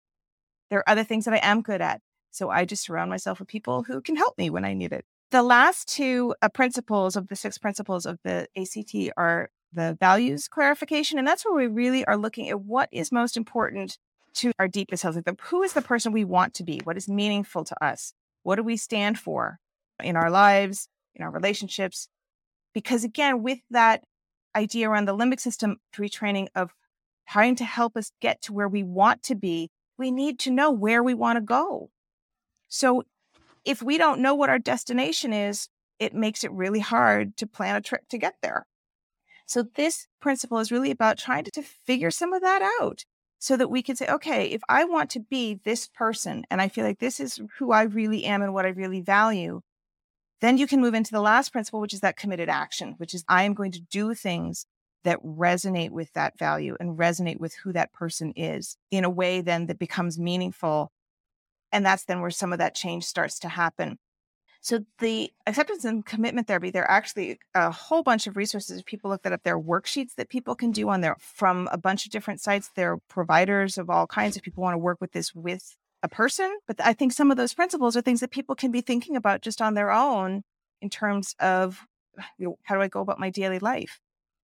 [0.69, 2.01] There are other things that I am good at.
[2.31, 5.05] So I just surround myself with people who can help me when I need it.
[5.31, 10.47] The last two uh, principles of the six principles of the ACT are the values
[10.47, 11.17] clarification.
[11.17, 13.97] And that's where we really are looking at what is most important
[14.35, 15.15] to our deepest selves.
[15.15, 16.81] Like the, who is the person we want to be?
[16.83, 18.13] What is meaningful to us?
[18.43, 19.59] What do we stand for
[20.03, 22.07] in our lives, in our relationships?
[22.73, 24.03] Because again, with that
[24.55, 26.71] idea around the limbic system retraining of
[27.29, 30.71] trying to help us get to where we want to be, we need to know
[30.71, 31.89] where we want to go.
[32.67, 33.03] So
[33.65, 35.67] if we don't know what our destination is,
[35.99, 38.65] it makes it really hard to plan a trip to get there.
[39.47, 43.05] So this principle is really about trying to, to figure some of that out
[43.39, 46.67] so that we can say, okay, if I want to be this person and I
[46.67, 49.62] feel like this is who I really am and what I really value,
[50.41, 53.23] then you can move into the last principle, which is that committed action, which is
[53.27, 54.65] I am going to do things
[55.03, 59.39] that resonate with that value and resonate with who that person is in a way
[59.39, 60.91] then that becomes meaningful.
[61.71, 63.97] And that's then where some of that change starts to happen.
[64.67, 68.84] So the acceptance and commitment therapy, there are actually a whole bunch of resources.
[68.84, 69.43] People look that up.
[69.45, 72.69] There are worksheets that people can do on there from a bunch of different sites.
[72.75, 76.10] There are providers of all kinds If people want to work with this with a
[76.10, 76.53] person.
[76.67, 79.39] But I think some of those principles are things that people can be thinking about
[79.39, 80.41] just on their own
[80.82, 81.86] in terms of
[82.38, 84.01] you know, how do I go about my daily life?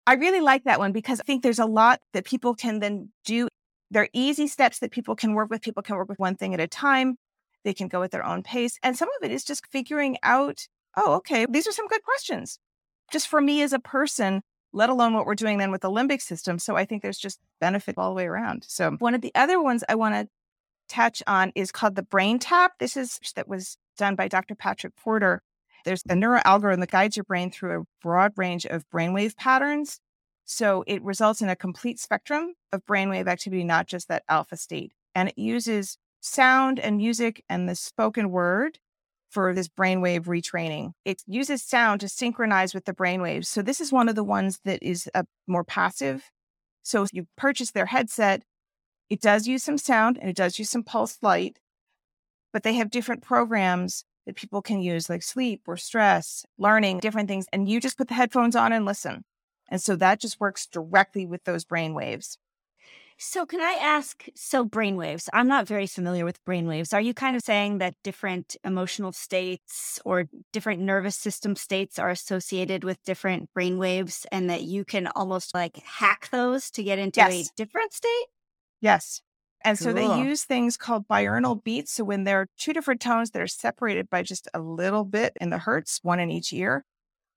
[0.05, 3.09] I really like that one because I think there's a lot that people can then
[3.25, 3.47] do.
[3.89, 5.63] They're easy steps that people can work with.
[5.63, 7.15] People can work with one thing at a time.
[7.63, 8.77] They can go at their own pace.
[8.83, 12.59] And some of it is just figuring out, oh, okay, these are some good questions
[13.11, 14.41] just for me as a person,
[14.73, 16.57] let alone what we're doing then with the limbic system.
[16.57, 18.65] So I think there's just benefit all the way around.
[18.67, 20.27] So one of the other ones I want to
[20.87, 22.69] touch on is called the BrainTap.
[22.79, 24.55] This is that was done by Dr.
[24.55, 25.43] Patrick Porter.
[25.85, 29.99] There's a neural algorithm that guides your brain through a broad range of brainwave patterns.
[30.45, 34.93] So it results in a complete spectrum of brainwave activity, not just that alpha state.
[35.15, 38.79] And it uses sound and music and the spoken word
[39.29, 40.91] for this brainwave retraining.
[41.05, 43.45] It uses sound to synchronize with the brainwaves.
[43.45, 46.29] So this is one of the ones that is a more passive.
[46.83, 48.43] So if you purchase their headset,
[49.09, 51.59] it does use some sound and it does use some pulse light,
[52.53, 57.27] but they have different programs that people can use like sleep or stress, learning, different
[57.27, 57.45] things.
[57.51, 59.23] And you just put the headphones on and listen.
[59.69, 62.37] And so that just works directly with those brain waves.
[63.23, 64.25] So, can I ask?
[64.33, 66.91] So, brainwaves, I'm not very familiar with brainwaves.
[66.91, 72.09] Are you kind of saying that different emotional states or different nervous system states are
[72.09, 77.19] associated with different brainwaves and that you can almost like hack those to get into
[77.19, 77.29] Yes.
[77.29, 78.25] a different state?
[78.81, 79.21] Yes.
[79.63, 81.91] And so they use things called binaural beats.
[81.93, 85.33] So when there are two different tones that are separated by just a little bit
[85.39, 86.83] in the hertz, one in each ear,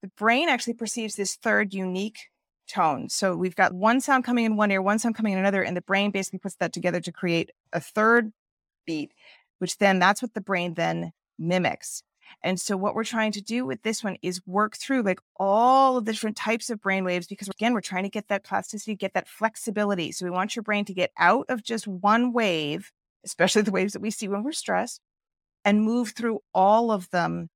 [0.01, 2.19] the brain actually perceives this third unique
[2.67, 3.09] tone.
[3.09, 5.75] So we've got one sound coming in one ear, one sound coming in another, and
[5.75, 8.31] the brain basically puts that together to create a third
[8.85, 9.13] beat,
[9.59, 12.03] which then that's what the brain then mimics.
[12.43, 15.97] And so what we're trying to do with this one is work through like all
[15.97, 18.95] of the different types of brain waves because again, we're trying to get that plasticity,
[18.95, 20.11] get that flexibility.
[20.11, 22.91] So we want your brain to get out of just one wave,
[23.23, 25.01] especially the waves that we see when we're stressed,
[25.63, 27.49] and move through all of them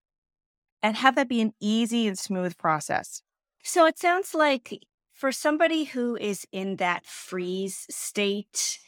[0.82, 3.22] and have that be an easy and smooth process.
[3.64, 4.82] So it sounds like
[5.20, 8.80] for somebody who is in that freeze state,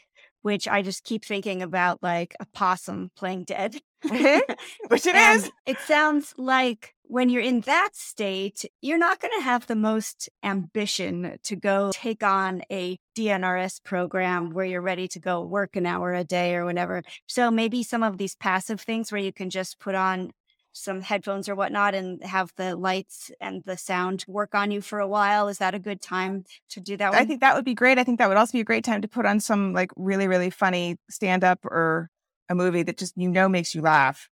[0.44, 3.76] which I just keep thinking about like a possum playing dead.
[4.06, 4.54] Mm-hmm.
[4.88, 5.52] Which it is.
[5.68, 10.30] It sounds like when you're in that state, you're not going to have the most
[10.42, 15.86] ambition to go take on a DNRS program where you're ready to go work an
[15.86, 17.04] hour a day or whatever.
[17.28, 20.32] So maybe some of these passive things where you can just put on
[20.74, 25.00] some headphones or whatnot and have the lights and the sound work on you for
[25.00, 25.48] a while.
[25.48, 27.14] Is that a good time to do that?
[27.14, 27.98] I think that would be great.
[27.98, 30.28] I think that would also be a great time to put on some like really,
[30.28, 32.10] really funny stand up or
[32.50, 34.30] a movie that just, you know, makes you laugh.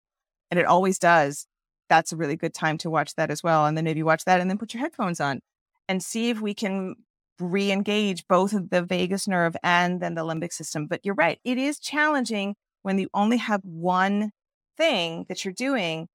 [0.52, 1.46] And it always does.
[1.90, 3.66] That's a really good time to watch that as well.
[3.66, 5.42] And then maybe watch that and then put your headphones on
[5.88, 6.96] and see if we can
[7.40, 10.88] re engage both the vagus nerve and then the limbic system.
[10.88, 11.40] But you're right.
[11.44, 14.32] It is challenging when you only have one
[14.78, 16.08] thing that you're doing.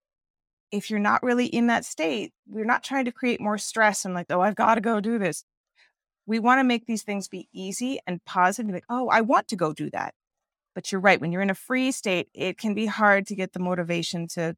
[0.71, 4.15] If you're not really in that state, we're not trying to create more stress and
[4.15, 5.45] like, oh, I've got to go do this
[6.27, 8.73] we want to make these things be easy and positive.
[8.73, 10.15] Like, oh, I want to go do that.
[10.75, 11.21] But you're right.
[11.21, 14.57] When you're in a free state, it can be hard to get the motivation to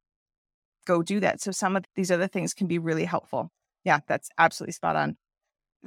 [0.87, 1.40] go do that.
[1.40, 3.51] So some of these other things can be really helpful.
[3.85, 5.16] Yeah, that's absolutely spot on.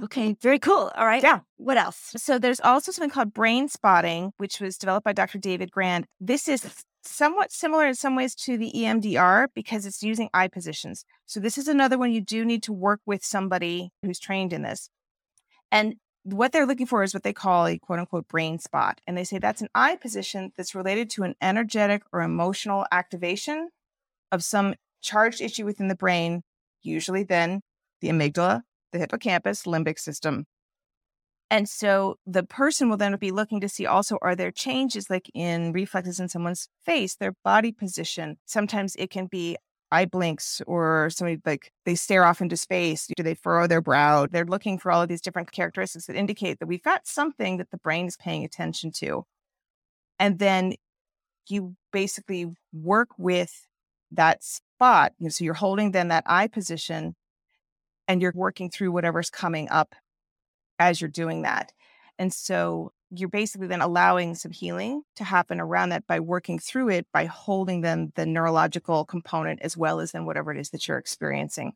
[0.04, 0.92] okay, very cool.
[0.96, 1.24] All right.
[1.24, 1.40] Yeah.
[1.58, 2.14] What else?
[2.18, 5.40] So there's also something called brain spotting, which was developed by Dr.
[5.40, 6.06] David Grand.
[6.20, 11.06] This is somewhat similar in some ways to the EMDR because it's using eye positions.
[11.26, 14.64] So this is another one you do need to work with somebody who's trained in
[14.64, 14.90] this.
[15.72, 19.02] And what they're looking for is what they call a quote unquote brain spot.
[19.08, 23.70] And they say that's an eye position that's related to an energetic or emotional activation
[24.32, 26.44] of some charged issue within the brain,
[26.82, 27.62] usually then
[28.02, 30.46] the amygdala, the hippocampus, limbic system.
[31.52, 35.32] And so the person will then be looking to see also are there changes like
[35.34, 38.38] in reflexes in someone's face, their body position.
[38.46, 39.58] Sometimes it can be
[39.92, 43.08] eye blinks or somebody like they stare off into space.
[43.16, 44.28] Do they furrow their brow?
[44.28, 47.72] They're looking for all of these different characteristics that indicate that we've got something that
[47.72, 49.26] the brain is paying attention to.
[50.20, 50.74] And then
[51.48, 53.66] you basically work with
[54.12, 55.14] that spot.
[55.18, 57.16] You know, so you're holding then that eye position
[58.08, 59.96] and you're working through whatever's coming up
[60.80, 61.74] as you're doing that.
[62.18, 66.90] And so you're basically then allowing some healing to happen around that by working through
[66.90, 70.88] it, by holding then the neurological component as well as then whatever it is that
[70.88, 71.74] you're experiencing.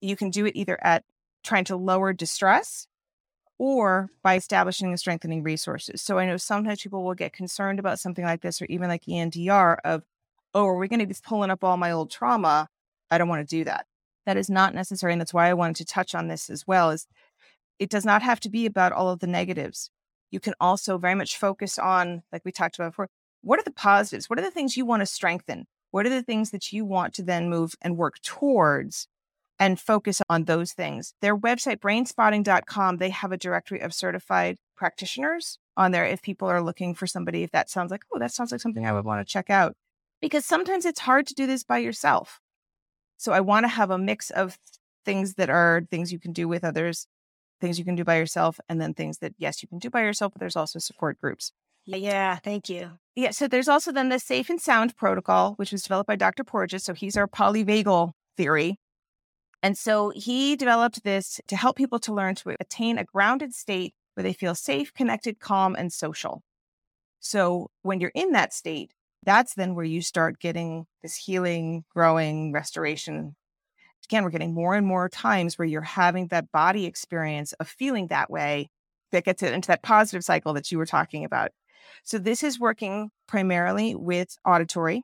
[0.00, 1.04] You can do it either at
[1.42, 2.86] trying to lower distress
[3.58, 6.02] or by establishing and strengthening resources.
[6.02, 9.04] So I know sometimes people will get concerned about something like this or even like
[9.04, 10.02] EMDR of,
[10.52, 12.68] oh, are we going to be pulling up all my old trauma?
[13.10, 13.86] I don't want to do that.
[14.26, 15.12] That is not necessary.
[15.12, 17.06] And that's why I wanted to touch on this as well is
[17.78, 19.90] it does not have to be about all of the negatives.
[20.30, 23.08] You can also very much focus on, like we talked about before,
[23.42, 24.28] what are the positives?
[24.28, 25.66] What are the things you want to strengthen?
[25.90, 29.06] What are the things that you want to then move and work towards
[29.58, 31.14] and focus on those things?
[31.20, 36.62] Their website, brainspotting.com, they have a directory of certified practitioners on there if people are
[36.62, 39.24] looking for somebody, if that sounds like, oh, that sounds like something I would want
[39.24, 39.76] to check out.
[40.20, 42.40] Because sometimes it's hard to do this by yourself.
[43.16, 44.58] So I want to have a mix of
[45.04, 47.06] things that are things you can do with others
[47.60, 50.02] things you can do by yourself, and then things that, yes, you can do by
[50.02, 51.52] yourself, but there's also support groups.
[51.86, 52.92] Yeah, thank you.
[53.14, 56.42] Yeah, so there's also then the Safe and Sound protocol, which was developed by Dr.
[56.44, 56.84] Porges.
[56.84, 58.78] So he's our polyvagal theory.
[59.62, 63.94] And so he developed this to help people to learn to attain a grounded state
[64.14, 66.42] where they feel safe, connected, calm, and social.
[67.20, 72.52] So when you're in that state, that's then where you start getting this healing, growing,
[72.52, 73.36] restoration
[74.04, 78.08] again, we're getting more and more times where you're having that body experience of feeling
[78.08, 78.68] that way
[79.12, 81.50] that gets it into that positive cycle that you were talking about.
[82.02, 85.02] So this is working primarily with auditory.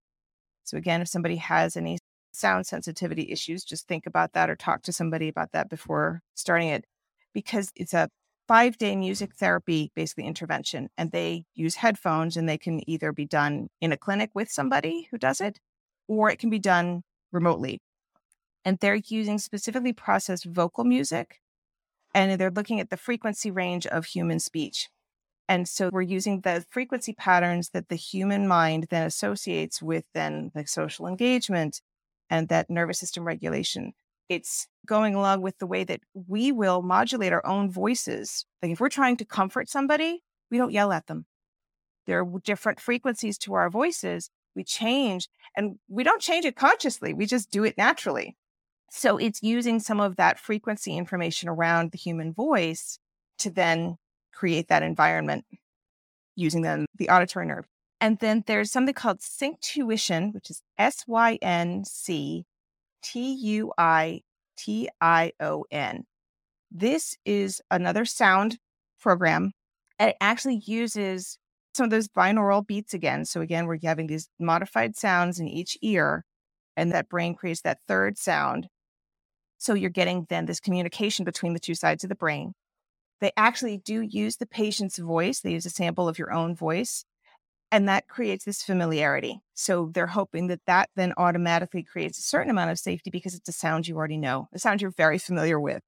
[0.64, 1.98] So again, if somebody has any
[2.32, 6.68] sound sensitivity issues, just think about that or talk to somebody about that before starting
[6.68, 6.84] it
[7.32, 8.08] because it's a
[8.48, 13.24] five day music therapy basically intervention and they use headphones and they can either be
[13.24, 15.60] done in a clinic with somebody who does it
[16.08, 17.80] or it can be done remotely
[18.64, 21.40] and they're using specifically processed vocal music
[22.14, 24.88] and they're looking at the frequency range of human speech.
[25.48, 30.52] And so we're using the frequency patterns that the human mind then associates with then
[30.54, 31.80] the social engagement
[32.28, 33.92] and that nervous system regulation
[34.28, 38.46] It's going along with the way that we will modulate our own voices.
[38.62, 41.26] Like if we're trying to comfort somebody, we don't yell at them.
[42.06, 44.30] There are different frequencies to our voices.
[44.54, 47.12] We change and we don't change it consciously.
[47.12, 48.36] We just do it naturally.
[48.90, 52.98] So it's using some of that frequency information around the human voice
[53.38, 53.96] to then
[54.32, 55.44] create that environment
[56.36, 57.66] using then the auditory nerve.
[58.00, 62.44] And then there's something called synctuition, which is S Y N C
[63.02, 64.22] T U I
[64.56, 66.04] T I O N.
[66.70, 68.58] This is another sound
[69.00, 69.52] program.
[69.98, 71.38] And it actually uses
[71.74, 73.24] some of those binaural beats again.
[73.24, 76.24] So, again, we're having these modified sounds in each ear,
[76.76, 78.68] and that brain creates that third sound.
[79.60, 82.54] So, you're getting then this communication between the two sides of the brain.
[83.20, 87.04] They actually do use the patient's voice, they use a sample of your own voice
[87.72, 89.40] and that creates this familiarity.
[89.54, 93.48] So they're hoping that that then automatically creates a certain amount of safety because it's
[93.48, 95.82] a sound you already know, a sound you're very familiar with.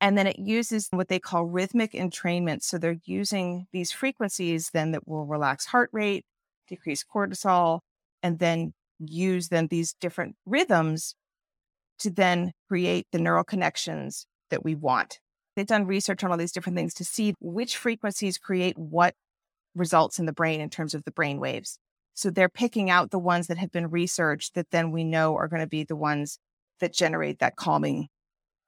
[0.00, 2.62] And then it uses what they call rhythmic entrainment.
[2.62, 6.24] So they're using these frequencies then that will relax heart rate,
[6.68, 7.80] decrease cortisol,
[8.22, 11.14] and then use then these different rhythms
[12.04, 15.18] to then create the neural connections that we want.
[15.56, 19.14] They've done research on all these different things to see which frequencies create what
[19.74, 21.78] results in the brain in terms of the brain waves.
[22.14, 25.48] So they're picking out the ones that have been researched that then we know are
[25.48, 26.38] going to be the ones
[26.80, 28.08] that generate that calming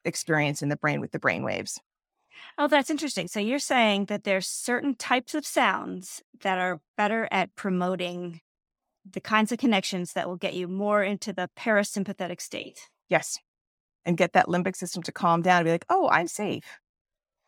[0.05, 1.81] experience in the brain with the brain waves.
[2.59, 3.29] Oh, that's interesting.
[3.29, 8.41] So you're saying that there's certain types of sounds that are better at promoting
[9.11, 12.89] the kinds of connections that will get you more into the parasympathetic state.
[13.09, 13.39] Yes.
[14.05, 16.79] And get that limbic system to calm down and be like, oh, I'm safe.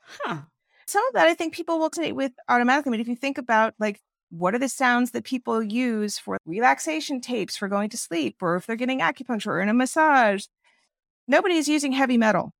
[0.01, 0.43] Huh
[0.89, 2.91] some of that I think people will say with automatically.
[2.91, 4.01] I mean, if you think about like
[4.31, 8.57] what are the sounds that people use for relaxation tapes for going to sleep, or
[8.57, 10.45] if they're getting acupuncture or in a massage,
[11.27, 12.53] nobody's using heavy metal.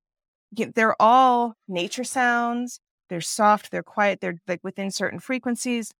[0.51, 2.79] They're all nature sounds.
[3.09, 5.91] They're soft, they're quiet, they're like within certain frequencies.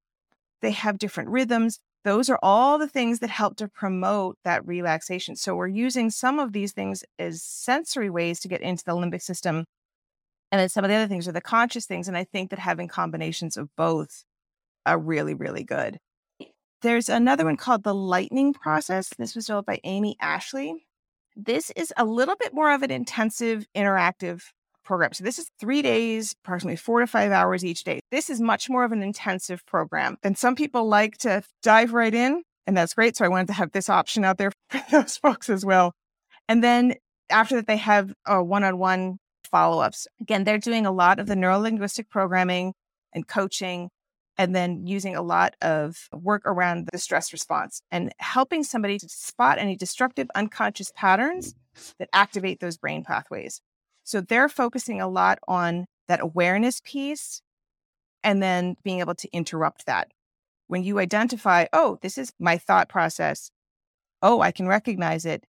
[0.61, 1.79] They have different rhythms.
[2.03, 5.35] Those are all the things that help to promote that relaxation.
[5.35, 9.21] So we're using some of these things as sensory ways to get into the limbic
[9.21, 9.65] system
[10.51, 12.07] and then some of the other things are the conscious things.
[12.07, 14.23] And I think that having combinations of both
[14.85, 15.99] are really, really good.
[16.81, 19.09] There's another one called the lightning process.
[19.17, 20.85] This was developed by Amy Ashley.
[21.35, 24.43] This is a little bit more of an intensive interactive
[24.83, 25.13] program.
[25.13, 27.99] So this is three days, approximately four to five hours each day.
[28.11, 30.17] This is much more of an intensive program.
[30.23, 33.17] And some people like to dive right in, and that's great.
[33.17, 35.93] So I wanted to have this option out there for those folks as well.
[36.47, 36.95] And then
[37.29, 39.19] after that, they have uh, a one on one
[39.49, 40.07] follow ups.
[40.21, 42.73] Again, they're doing a lot of the neurolinguistic programming
[43.13, 43.89] and coaching,
[44.37, 49.09] and then using a lot of work around the stress response and helping somebody to
[49.09, 51.55] spot any destructive unconscious patterns
[51.97, 53.61] that activate those brain pathways.
[54.09, 57.41] So they're focusing a lot on that awareness piece
[58.23, 60.11] and then being able to interrupt that.
[60.67, 63.51] When you identify, oh, this is my thought process.
[64.21, 65.45] Oh, I can recognize it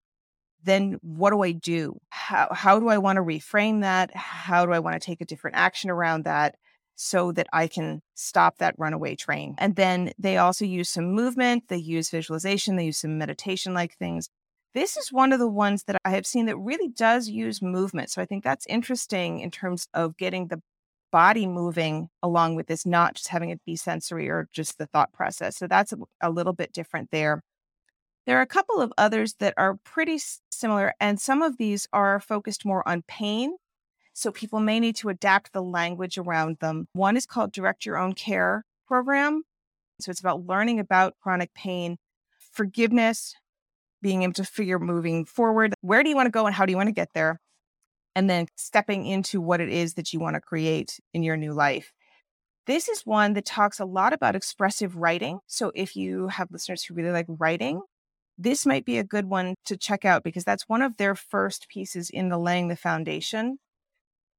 [0.64, 2.00] then what do I do?
[2.10, 4.16] How, how do I want to reframe that?
[4.16, 6.56] How do I want to take a different action around that
[6.96, 9.56] so that I can stop that runaway train?
[9.58, 13.98] And then they also use some movement, they use visualization, they use some meditation like
[13.98, 14.30] things.
[14.74, 18.12] This is one of the ones that I have seen that really does use movement.
[18.12, 20.62] So I think that's interesting in terms of getting the
[21.12, 25.12] body moving along with this, not just having it be sensory or just the thought
[25.14, 25.58] process.
[25.58, 27.42] So that's a, little bit different there.
[28.26, 30.20] There are a couple of others that are pretty
[30.52, 33.56] similar, and some of these are focused more on pain.
[34.14, 36.88] So people may need to adapt the language around them.
[36.94, 39.44] One is called Direct Your Own Care Program.
[40.02, 41.98] So it's about learning about chronic pain,
[42.52, 43.36] forgiveness,
[44.08, 46.72] being able to figure moving forward where do you want to go and how do
[46.72, 47.42] you want to get there?
[48.16, 51.52] And then stepping into what it is that you want to create in your new
[51.52, 51.92] life.
[52.68, 55.40] This is one that talks a lot about expressive writing.
[55.46, 57.82] So if you have listeners who really like writing,
[58.38, 61.68] this might be a good one to check out because that's one of their first
[61.68, 63.58] pieces in the laying the foundation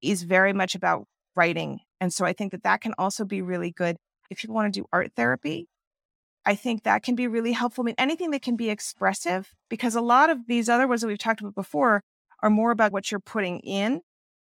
[0.00, 1.04] is very much about
[1.36, 3.96] writing and so i think that that can also be really good
[4.30, 5.66] if you want to do art therapy
[6.48, 9.94] i think that can be really helpful i mean anything that can be expressive because
[9.94, 12.02] a lot of these other ones that we've talked about before
[12.42, 14.00] are more about what you're putting in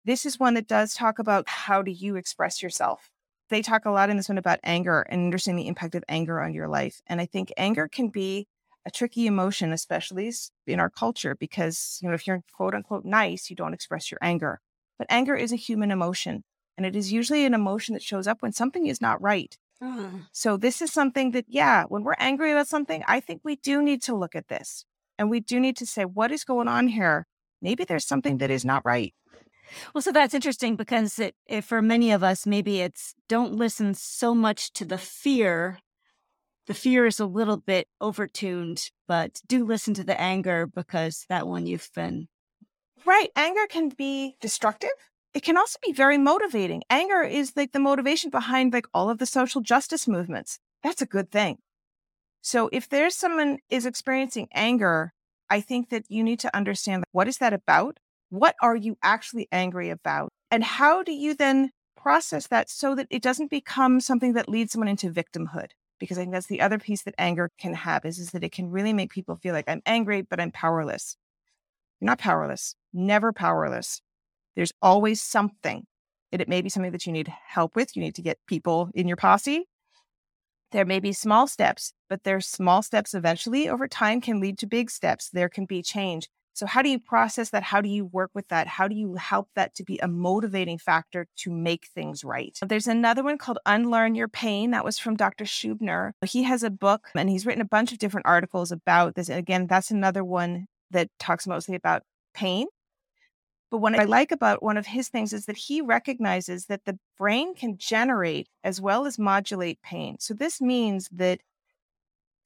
[0.04, 3.10] this is one that does talk about how do you express yourself
[3.48, 6.40] they talk a lot in this one about anger and understanding the impact of anger
[6.40, 8.46] on your life and i think anger can be
[8.86, 10.32] a tricky emotion, especially
[10.66, 14.18] in our culture, because you know if you're quote unquote nice, you don't express your
[14.22, 14.60] anger.
[14.98, 16.44] But anger is a human emotion,
[16.76, 19.56] and it is usually an emotion that shows up when something is not right.
[19.82, 20.10] Uh.
[20.32, 23.82] So this is something that, yeah, when we're angry about something, I think we do
[23.82, 24.84] need to look at this,
[25.18, 27.26] and we do need to say what is going on here.
[27.62, 29.14] maybe there's something that is not right.
[29.94, 33.94] Well, so that's interesting because it, it, for many of us, maybe it's don't listen
[33.94, 35.78] so much to the fear.
[36.66, 41.46] The fear is a little bit overtuned, but do listen to the anger because that
[41.46, 42.28] one you've been.
[43.04, 43.30] Right.
[43.34, 44.90] Anger can be destructive.
[45.32, 46.82] It can also be very motivating.
[46.90, 50.58] Anger is like the motivation behind like all of the social justice movements.
[50.82, 51.58] That's a good thing.
[52.42, 55.12] So if there's someone is experiencing anger,
[55.48, 57.98] I think that you need to understand what is that about?
[58.30, 60.30] What are you actually angry about?
[60.50, 64.72] And how do you then process that so that it doesn't become something that leads
[64.72, 65.70] someone into victimhood?
[65.98, 68.52] Because I think that's the other piece that anger can have is, is that it
[68.52, 71.16] can really make people feel like I'm angry, but I'm powerless.
[72.00, 74.00] You're not powerless, never powerless.
[74.60, 75.86] There's always something.
[76.32, 77.96] And it may be something that you need help with.
[77.96, 79.64] You need to get people in your posse.
[80.70, 84.66] There may be small steps, but there's small steps eventually over time can lead to
[84.66, 85.30] big steps.
[85.30, 86.28] There can be change.
[86.52, 87.62] So, how do you process that?
[87.62, 88.66] How do you work with that?
[88.66, 92.58] How do you help that to be a motivating factor to make things right?
[92.62, 94.72] There's another one called Unlearn Your Pain.
[94.72, 95.46] That was from Dr.
[95.46, 96.12] Schubiner.
[96.26, 99.30] He has a book and he's written a bunch of different articles about this.
[99.30, 102.02] Again, that's another one that talks mostly about
[102.34, 102.66] pain.
[103.70, 106.98] But what I like about one of his things is that he recognizes that the
[107.16, 110.16] brain can generate as well as modulate pain.
[110.18, 111.40] So, this means that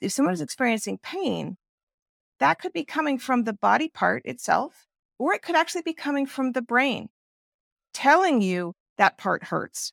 [0.02, 1.56] if someone is experiencing pain,
[2.40, 4.86] that could be coming from the body part itself,
[5.18, 7.08] or it could actually be coming from the brain
[7.94, 9.92] telling you that part hurts.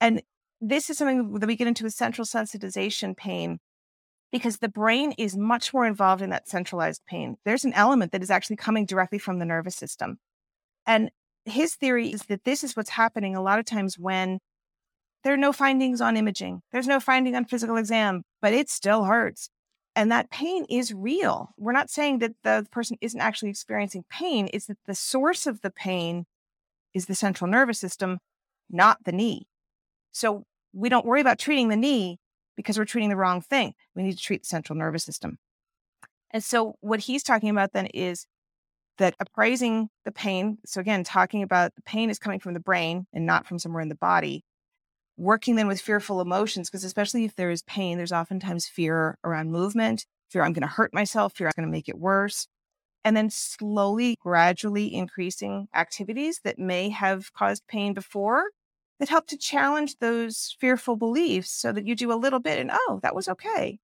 [0.00, 0.22] And
[0.60, 3.60] this is something that we get into with central sensitization pain
[4.30, 7.36] because the brain is much more involved in that centralized pain.
[7.44, 10.18] There's an element that is actually coming directly from the nervous system.
[10.86, 11.10] And
[11.44, 14.38] his theory is that this is what's happening a lot of times when
[15.22, 19.04] there are no findings on imaging, there's no finding on physical exam, but it still
[19.04, 19.50] hurts.
[19.96, 21.50] And that pain is real.
[21.58, 25.60] We're not saying that the person isn't actually experiencing pain, it's that the source of
[25.60, 26.24] the pain
[26.94, 28.18] is the central nervous system,
[28.70, 29.46] not the knee.
[30.12, 32.18] So we don't worry about treating the knee
[32.56, 33.74] because we're treating the wrong thing.
[33.94, 35.38] We need to treat the central nervous system.
[36.30, 38.26] And so what he's talking about then is
[39.00, 40.58] that appraising the pain.
[40.64, 43.82] So again, talking about the pain is coming from the brain and not from somewhere
[43.82, 44.44] in the body
[45.20, 49.52] working then with fearful emotions, because especially if there is pain, there's oftentimes fear around
[49.52, 52.48] movement, fear I'm going to hurt myself, fear I'm going to make it worse.
[53.04, 58.44] And then slowly, gradually increasing activities that may have caused pain before
[58.98, 62.70] that help to challenge those fearful beliefs so that you do a little bit and,
[62.72, 63.78] oh, that was okay.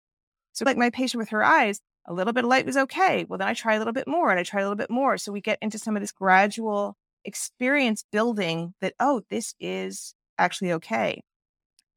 [0.52, 3.24] So, like my patient with her eyes, a little bit of light was okay.
[3.24, 5.16] Well, then I try a little bit more and I try a little bit more.
[5.18, 10.72] So we get into some of this gradual experience building that, oh, this is actually
[10.72, 11.22] okay.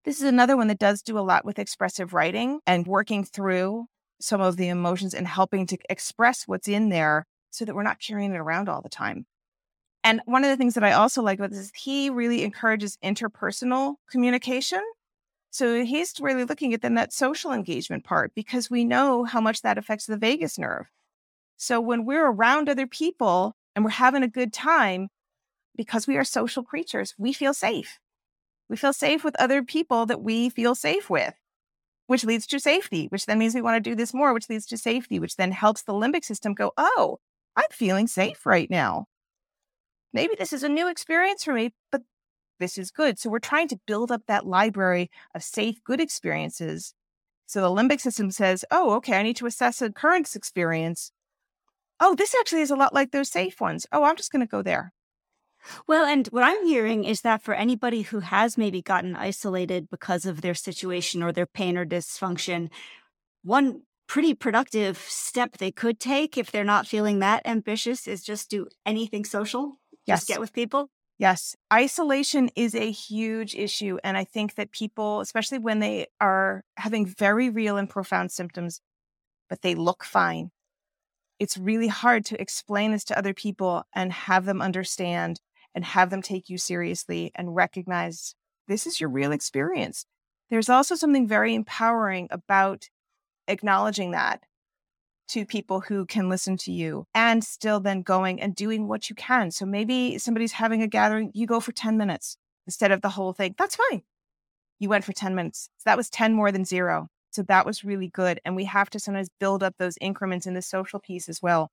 [0.06, 3.88] This is another one that does do a lot with expressive writing and working through
[4.22, 8.00] some of the emotions and helping to express what's in there so that we're not
[8.00, 9.26] carrying it around all the time.
[10.04, 12.98] And one of the things that I also like about this is he really encourages
[13.04, 14.82] interpersonal communication.
[15.58, 19.64] So he's really looking at then that social engagement part because we know how much
[19.64, 20.86] that affects the vagus nerve.
[21.56, 25.10] So when we're around other people and we're having a good time,
[25.76, 27.98] because we are social creatures, we feel safe.
[28.70, 31.34] We feel safe with other people that we feel safe with,
[32.06, 34.68] which leads to safety, which then means we want to do this more, which leads
[34.68, 37.18] to safety, which then helps the limbic system go, oh,
[37.56, 39.08] I'm feeling safe right now.
[40.14, 42.04] Maybe this is a new experience for me, but
[42.60, 43.20] this is good.
[43.20, 46.94] So we're trying to build up that library of safe, good experiences.
[47.46, 51.12] So the limbic system says, oh, okay, I need to assess a current experience.
[52.00, 53.88] Oh, this actually is a lot like those safe ones.
[53.92, 54.94] Oh, I'm just going to go there.
[55.88, 60.26] Well, and what I'm hearing is that for anybody who has maybe gotten isolated because
[60.26, 62.70] of their situation or their pain or dysfunction,
[63.44, 68.50] one pretty productive step they could take if they're not feeling that ambitious is just
[68.50, 69.80] do anything social.
[70.06, 70.20] Yes.
[70.20, 70.90] Just get with people.
[71.20, 71.56] Yes.
[71.74, 73.98] Isolation is a huge issue.
[74.04, 78.82] And I think that people, especially when they are having very real and profound symptoms,
[79.50, 80.52] but they look fine,
[81.40, 85.40] it's really hard to explain this to other people and have them understand
[85.74, 88.36] and have them take you seriously and recognize
[88.68, 90.06] this is your real experience.
[90.50, 92.90] There's also something very empowering about
[93.48, 94.44] acknowledging that
[95.30, 99.16] to people who can listen to you and still then going and doing what you
[99.16, 99.52] can.
[99.52, 103.34] So maybe somebody's having a gathering, you go for 10 minutes instead of the whole
[103.34, 103.56] thing.
[103.58, 104.04] That's fine.
[104.80, 105.70] You went for 10 minutes.
[105.78, 107.08] So that was 10 more than zero.
[107.32, 108.40] So that was really good.
[108.46, 111.72] And we have to sometimes build up those increments in the social piece as well.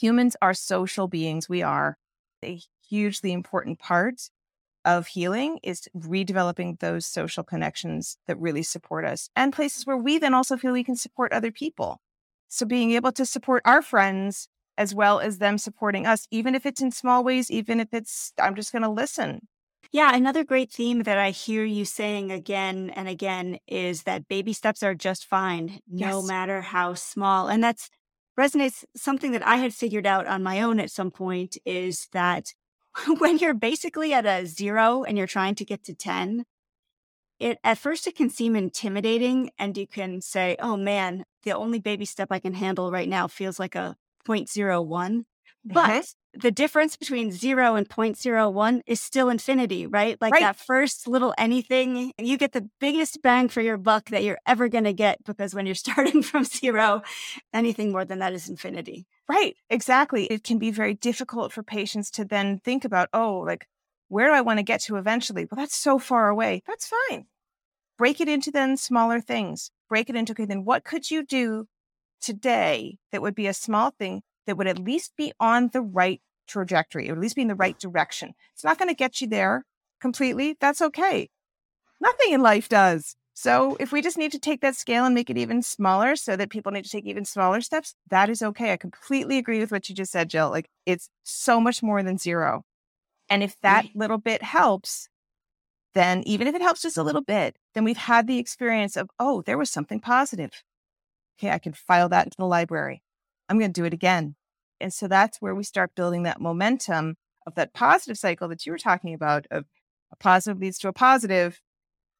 [0.00, 1.48] Humans are social beings.
[1.48, 1.96] We are
[2.44, 4.30] a hugely important part
[4.84, 10.16] of healing is redeveloping those social connections that really support us and places where we
[10.16, 12.00] then also feel we can support other people.
[12.48, 16.66] So being able to support our friends as well as them supporting us, even if
[16.66, 19.48] it's in small ways, even if it's, I'm just going to listen.
[19.92, 24.52] Yeah, another great theme that I hear you saying again and again is that baby
[24.52, 26.22] steps are just fine, no Yes.
[26.22, 27.48] matter how small.
[27.48, 27.88] And that's
[28.38, 32.52] resonates something that I had figured out on my own at some point is that
[33.18, 36.44] when you're basically at a zero and you're trying to get to 10,
[37.38, 41.78] it at first it can seem intimidating and you can say, oh man, the only
[41.80, 45.26] baby step I can handle right now feels like a 0.01.
[45.64, 46.06] But Mhm.
[46.34, 50.16] the difference between zero and 0.01 is still infinity, right?
[50.20, 50.40] Like Right.
[50.40, 54.68] that first little anything, you get the biggest bang for your buck that you're ever
[54.68, 57.02] going to get because when you're starting from zero,
[57.52, 59.06] anything more than that is infinity.
[59.28, 60.26] Right, exactly.
[60.26, 63.66] It can be very difficult for patients to then think about, oh, like,
[64.08, 65.46] where do I want to get to eventually?
[65.50, 66.62] Well, that's so far away.
[66.66, 67.26] That's fine.
[67.98, 69.70] Break it into then smaller things.
[69.88, 71.66] Break it into, okay, then what could you do
[72.20, 76.20] today that would be a small thing that would at least be on the right
[76.46, 78.34] trajectory, or at least be in the right direction?
[78.54, 79.64] It's not going to get you there
[80.00, 80.56] completely.
[80.60, 81.30] That's okay.
[82.00, 83.16] Nothing in life does.
[83.32, 86.36] So if we just need to take that scale and make it even smaller so
[86.36, 88.72] that people need to take even smaller steps, that is okay.
[88.72, 90.50] I completely agree with what you just said, Jill.
[90.50, 92.64] Like it's so much more than zero.
[93.28, 95.08] And if that little bit helps,
[95.94, 99.08] then even if it helps just a little bit, then we've had the experience of,
[99.18, 100.62] oh, there was something positive.
[101.38, 103.02] Okay, I can file that into the library.
[103.48, 104.36] I'm going to do it again.
[104.80, 107.16] And so that's where we start building that momentum
[107.46, 109.64] of that positive cycle that you were talking about of
[110.12, 111.60] a positive leads to a positive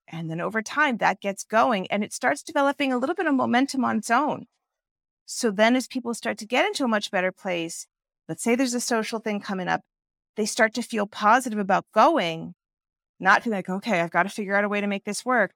[0.09, 3.35] and then over time, that gets going and it starts developing a little bit of
[3.35, 4.47] momentum on its own.
[5.25, 7.87] So then, as people start to get into a much better place,
[8.29, 9.83] let's say there's a social thing coming up,
[10.37, 12.55] they start to feel positive about going,
[13.19, 15.53] not feel like, okay, I've got to figure out a way to make this work.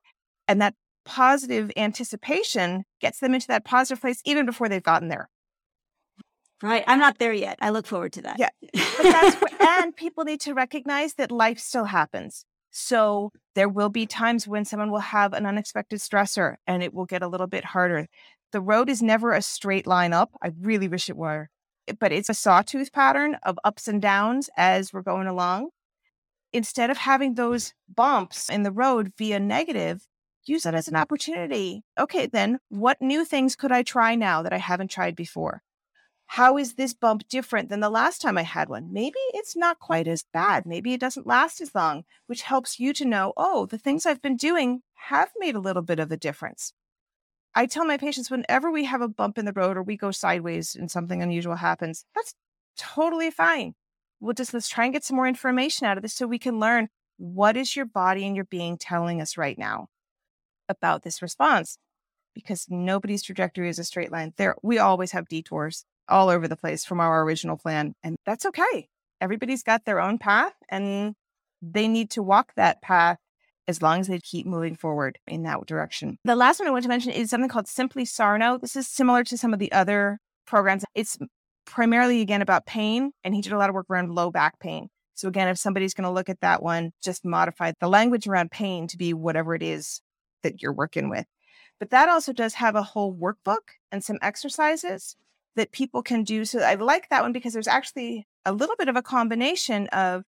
[0.49, 0.75] And that
[1.05, 5.29] positive anticipation gets them into that positive place even before they've gotten there.
[6.63, 6.85] Right.
[6.87, 7.59] I'm not there yet.
[7.61, 8.39] I look forward to that.
[8.39, 12.45] Yeah, But that's where, and people need to recognize that life still happens.
[12.71, 17.07] So there will be times when someone will have an unexpected stressor and it will
[17.07, 18.07] get a little bit harder.
[18.53, 20.31] The road is never a straight line up.
[20.43, 21.49] I really wish it were,
[21.99, 25.71] but it's a sawtooth pattern of ups and downs as we're going along.
[26.53, 30.07] Instead of having those bumps in the road via negative,
[30.45, 31.83] use that as an opportunity.
[31.99, 35.63] Okay, then what new things could I try now that I haven't tried before?
[36.35, 38.93] how is this bump different than the last time I had one?
[38.93, 40.65] Maybe it's not quite as bad.
[40.65, 44.23] Maybe it doesn't last as long, which helps you to know, oh, the things I've
[44.23, 46.73] been doing have made a little bit of a difference.
[47.55, 50.11] I tell my patients whenever we have a bump in the road or we go
[50.11, 52.35] sideways and something unusual happens, that's
[52.77, 53.75] totally fine.
[54.21, 56.61] We'll just let's try and get some more information out of this so we can
[56.61, 59.89] learn what is your body and your being telling us right now
[60.69, 61.77] about this response
[62.35, 64.33] because nobody's trajectory is a straight line.
[64.37, 67.95] There we always have detours all over the place from our original plan.
[68.03, 68.89] And that's okay.
[69.21, 71.15] Everybody's got their own path and
[71.63, 73.19] they need to walk that path
[73.71, 76.19] as long as they keep moving forward in that direction.
[76.25, 78.59] The last one I want to mention is something called Simply Sarno.
[78.59, 80.85] This is similar to some of the other programs.
[80.95, 81.17] It's
[81.65, 84.89] primarily, again, about pain, and he did a lot of work around low back pain.
[85.15, 88.51] So, again, if somebody's going to look at that one, just modify the language around
[88.51, 90.03] pain to be whatever it is
[90.43, 91.27] that you're working with.
[91.79, 95.17] But that also does have a whole workbook and some exercises
[95.57, 96.45] that people can do.
[96.45, 100.25] So I like that one because there's actually a little bit of a combination of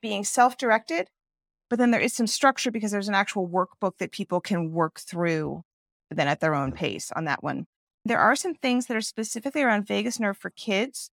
[0.00, 1.08] being self directed,
[1.72, 5.00] but then there is some structure because there's an actual workbook that people can work
[5.00, 5.62] through
[6.10, 7.64] then at their own pace on that one.
[8.04, 11.08] There are some things that are specifically around vagus nerve for kids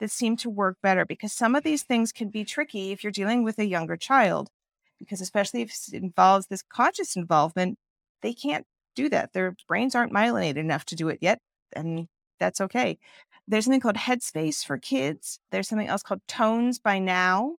[0.00, 3.10] that seem to work better because some of these things can be tricky if you're
[3.10, 4.50] dealing with a younger child,
[4.98, 7.78] because especially if it involves this conscious involvement,
[8.20, 9.32] they can't do that.
[9.32, 11.38] Their brains aren't myelinated enough to do it yet.
[11.74, 12.06] And
[12.38, 12.98] that's okay.
[13.48, 15.38] There's something called Headspace for kids.
[15.50, 17.56] There's something else called Tones by Now.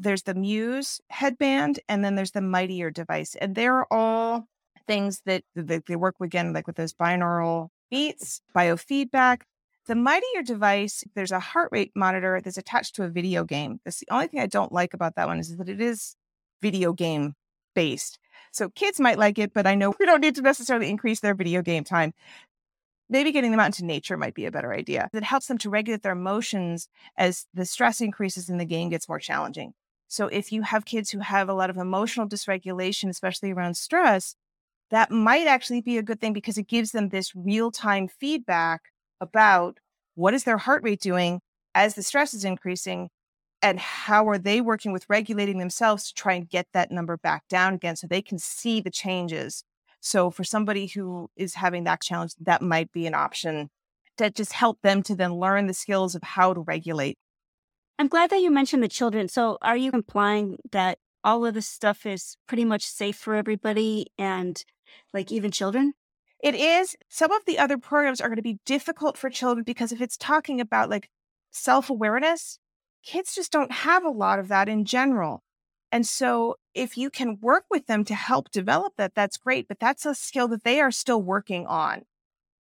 [0.00, 3.36] There's the Muse headband, and then there's the Mightier device.
[3.36, 4.46] And they're all
[4.86, 9.42] things that, they work again, like with those binaural beats, biofeedback.
[9.86, 13.80] The Mightier device, there's a heart rate monitor that's attached to a video game.
[13.84, 16.16] That's the only thing I don't like about that one is that it is
[16.62, 17.34] video game
[17.74, 18.18] based.
[18.52, 21.34] So kids might like it, but I know we don't need to necessarily increase their
[21.34, 22.14] video game time
[23.10, 25.10] maybe getting them out into nature might be a better idea.
[25.12, 26.88] It helps them to regulate their emotions
[27.18, 29.74] as the stress increases and the game gets more challenging.
[30.10, 34.34] So if you have kids who have a lot of emotional dysregulation, especially around stress,
[34.90, 38.82] that might actually be a good thing because it gives them this real-time feedback
[39.20, 39.78] about
[40.16, 41.40] what is their heart rate doing
[41.74, 43.08] as the stress is increasing
[43.62, 47.46] and how are they working with regulating themselves to try and get that number back
[47.48, 49.64] down again so they can see the changes
[50.00, 53.68] so for somebody who is having that challenge, that might be an option
[54.18, 57.18] that just help them to then learn the skills of how to regulate.
[58.00, 59.28] I'm glad that you mentioned the children.
[59.28, 64.06] So, are you implying that all of this stuff is pretty much safe for everybody
[64.16, 64.64] and
[65.12, 65.92] like even children?
[66.42, 66.96] It is.
[67.10, 70.16] Some of the other programs are going to be difficult for children because if it's
[70.16, 71.10] talking about like
[71.50, 72.58] self awareness,
[73.04, 75.42] kids just don't have a lot of that in general.
[75.92, 79.68] And so if you can work with them to help develop that, that's great.
[79.68, 82.04] But that's a skill that they are still working on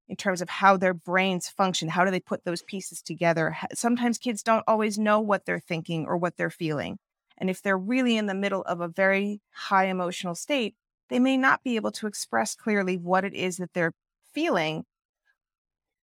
[0.09, 1.89] in terms of how their brains function.
[1.89, 3.57] How do they put those pieces together?
[3.75, 6.99] Sometimes kids don't always know what they're thinking or what they're feeling.
[7.37, 10.75] And if they're really in the middle of a very high emotional state,
[11.09, 13.95] they may not be able to express clearly what it is that they're
[14.33, 14.85] feeling.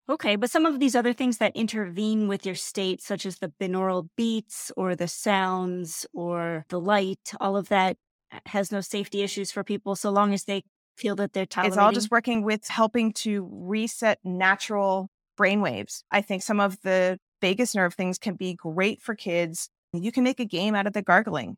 [0.07, 3.51] Okay, but some of these other things that intervene with your state, such as the
[3.59, 7.97] binaural beats or the sounds or the light, all of that
[8.31, 10.63] uh, has no safety issues for people so long as they
[10.95, 11.73] feel that they're tolerating.
[11.73, 16.03] It's all just working with helping to reset natural brain waves.
[16.11, 19.69] I think some of the vagus nerve things can be great for kids.
[19.93, 21.57] You can make a game out of the gargling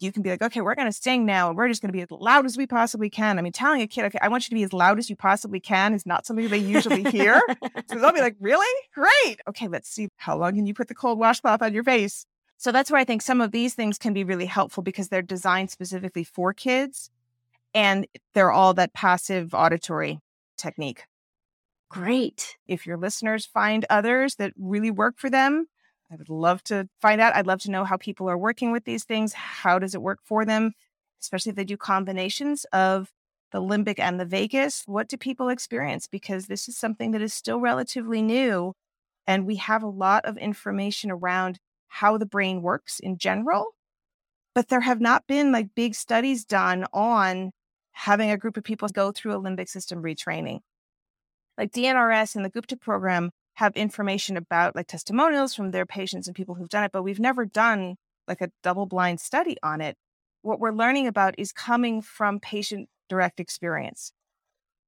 [0.00, 1.96] you can be like, okay, we're going to sing now and we're just going to
[1.96, 3.38] be as loud as we possibly can.
[3.38, 5.16] I mean, telling a kid, okay, I want you to be as loud as you
[5.16, 7.40] possibly can is not something they usually hear.
[7.88, 8.66] so they'll be like, really?
[8.94, 9.40] Great.
[9.48, 10.08] Okay, let's see.
[10.16, 12.26] How long can you put the cold washcloth on your face?
[12.58, 15.22] So that's where I think some of these things can be really helpful because they're
[15.22, 17.10] designed specifically for kids
[17.74, 20.20] and they're all that passive auditory
[20.56, 21.04] technique.
[21.90, 22.56] Great.
[22.66, 25.66] If your listeners find others that really work for them,
[26.10, 27.34] I would love to find out.
[27.34, 29.32] I'd love to know how people are working with these things.
[29.32, 30.72] How does it work for them?
[31.20, 33.10] Especially if they do combinations of
[33.52, 34.82] the limbic and the vagus.
[34.86, 36.06] What do people experience?
[36.06, 38.74] Because this is something that is still relatively new.
[39.26, 41.58] And we have a lot of information around
[41.88, 43.68] how the brain works in general.
[44.54, 47.52] But there have not been like big studies done on
[47.98, 50.60] having a group of people go through a limbic system retraining.
[51.58, 56.36] Like DNRS and the Gupta program have information about like testimonials from their patients and
[56.36, 57.96] people who've done it, but we've never done
[58.28, 59.96] like a double blind study on it.
[60.42, 64.12] What we're learning about is coming from patient direct experience.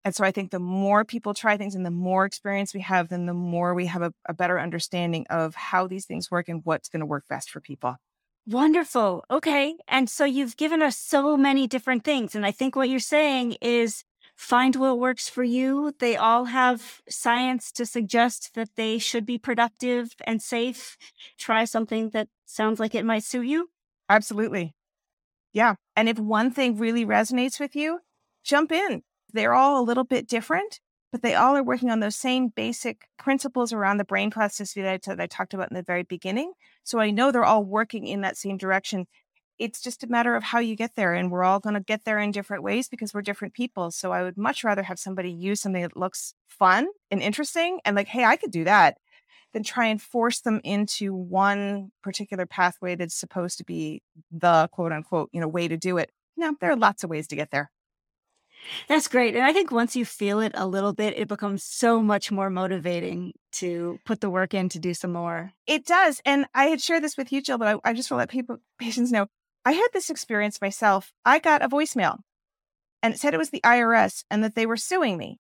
[0.05, 3.09] And so I think the more people try things and the more experience we have,
[3.09, 6.61] then the more we have a, a better understanding of how these things work and
[6.63, 7.97] what's going to work best for people.
[8.51, 9.25] Wonderful.
[9.31, 9.77] Okay.
[9.87, 12.35] And so you've given us so many different things.
[12.35, 14.03] And I think what you're saying is
[14.35, 15.95] find what works for you.
[16.01, 20.97] They all have science to suggest that they should be productive and safe.
[21.39, 23.69] Try something that sounds like it might suit you.
[24.09, 24.75] Absolutely.
[25.53, 25.75] Yeah.
[25.95, 28.01] And if one thing really resonates with you,
[28.43, 29.03] jump in.
[29.33, 30.81] They're all a little bit different,
[31.13, 35.09] but they all are working on those same basic principles around the brain plasticity that
[35.09, 36.53] I, talked about in the very beginning.
[36.85, 39.07] So I know they're all working in that same direction
[39.61, 41.13] it's just a matter of how you get there.
[41.13, 43.91] And we're all going to get there in different ways because we're different people.
[43.91, 47.95] So I would much rather have somebody use something that looks fun and interesting and
[47.95, 48.97] like, hey, I could do that
[49.53, 54.93] than try and force them into one particular pathway that's supposed to be the quote
[54.93, 56.11] unquote, you know, way to do it.
[56.39, 57.71] No, there are lots of ways to get there.
[58.89, 59.35] That's great.
[59.35, 62.51] And I think once you feel it a little bit, it becomes so much more
[62.51, 65.53] motivating to put the work in to do some more.
[65.67, 66.21] It does.
[66.25, 68.31] And I had shared this with you, Jill, but I, I just want to let
[68.31, 69.27] people, patients know
[69.65, 71.13] I had this experience myself.
[71.25, 72.19] I got a voicemail
[73.03, 75.39] and it said it was the IRS and that they were suing me.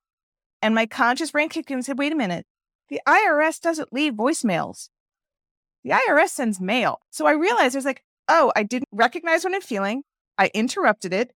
[0.62, 2.47] And my conscious brain kicked in and said, wait a minute,
[2.89, 4.89] the IRS doesn't leave voicemails.
[5.85, 7.01] The IRS sends mail.
[7.11, 10.03] So I realized I was like, oh, I didn't recognize what I'm feeling.
[10.37, 11.33] I interrupted it.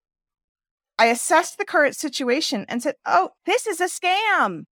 [0.98, 4.64] I assessed the current situation and said, oh, this is a scam.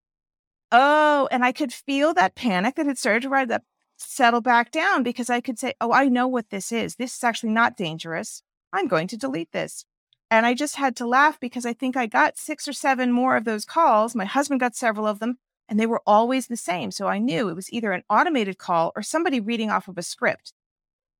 [0.71, 3.63] Oh, and I could feel that panic that had started to rise up
[3.97, 6.97] settle back down because I could say, oh, I know what this is.
[6.97, 8.43] This is actually not dangerous.
[8.73, 9.85] I'm going to delete this.
[10.31, 13.37] And I just had to laugh because I think I got six or seven more
[13.37, 14.15] of those calls.
[14.15, 15.37] My husband got several of them,
[15.69, 16.91] and they were always the same.
[16.91, 20.03] So I knew it was either an automated call or somebody reading off of a
[20.03, 20.55] script.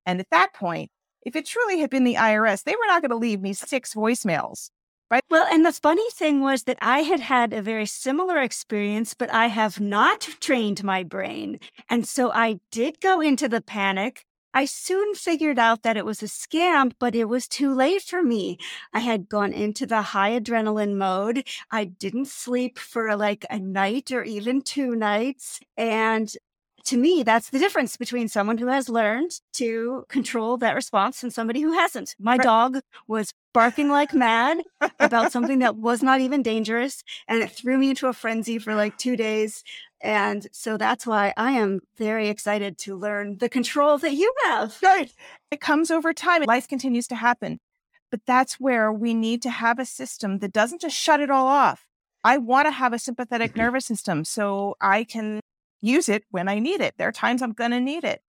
[0.07, 0.91] And at that point,
[1.25, 3.95] if it truly had been the IRS, they were not going to leave me six
[3.95, 4.71] voicemails.
[5.13, 5.23] Right.
[5.29, 9.31] Well, and the funny thing was that I had had a very similar experience, but
[9.31, 11.61] I have not trained my brain.
[11.91, 14.25] And so I did go into the panic.
[14.55, 18.23] I soon figured out that it was a scam, but it was too late for
[18.23, 18.57] me.
[18.95, 21.47] I had gone into the high adrenaline mode.
[21.71, 25.61] I didn't sleep for like a night or even two nights.
[25.77, 26.35] And
[26.85, 31.33] to me, that's the difference between someone who has learned to control that response and
[31.33, 32.17] somebody who hasn't.
[32.19, 32.43] My right.
[32.43, 34.59] dog was barking like mad
[34.99, 38.75] about something that was not even dangerous, and it threw me into a frenzy for
[38.75, 39.63] like two days.
[40.01, 44.77] And so that's why I am very excited to learn the control that you have.
[44.83, 45.13] Right.
[45.51, 46.43] It comes over time.
[46.43, 47.61] Life continues to happen.
[48.11, 51.47] But that's where we need to have a system that doesn't just shut it all
[51.47, 51.87] off.
[52.25, 53.61] I want to have a sympathetic mm-hmm.
[53.61, 55.41] nervous system so I can
[55.81, 56.95] use it when I need it.
[56.99, 58.23] There are times I'm going to need it.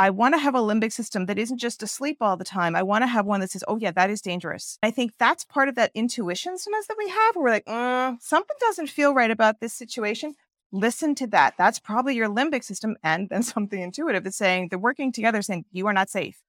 [0.00, 2.76] I want to have a limbic system that isn't just asleep all the time.
[2.76, 4.78] I want to have one that says, oh, yeah, that is dangerous.
[4.80, 7.34] I think that's part of that intuition sometimes that we have.
[7.34, 10.34] Where we're like, mm, something doesn't feel right about this situation.
[10.70, 11.54] Listen to that.
[11.58, 15.64] That's probably your limbic system and then something intuitive that's saying they're working together, saying,
[15.72, 16.42] you are not safe.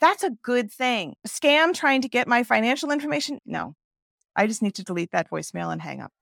[0.00, 1.14] That's a good thing.
[1.26, 3.40] Scam trying to get my financial information?
[3.44, 3.74] No.
[4.36, 6.12] I just need to delete that voicemail and hang up.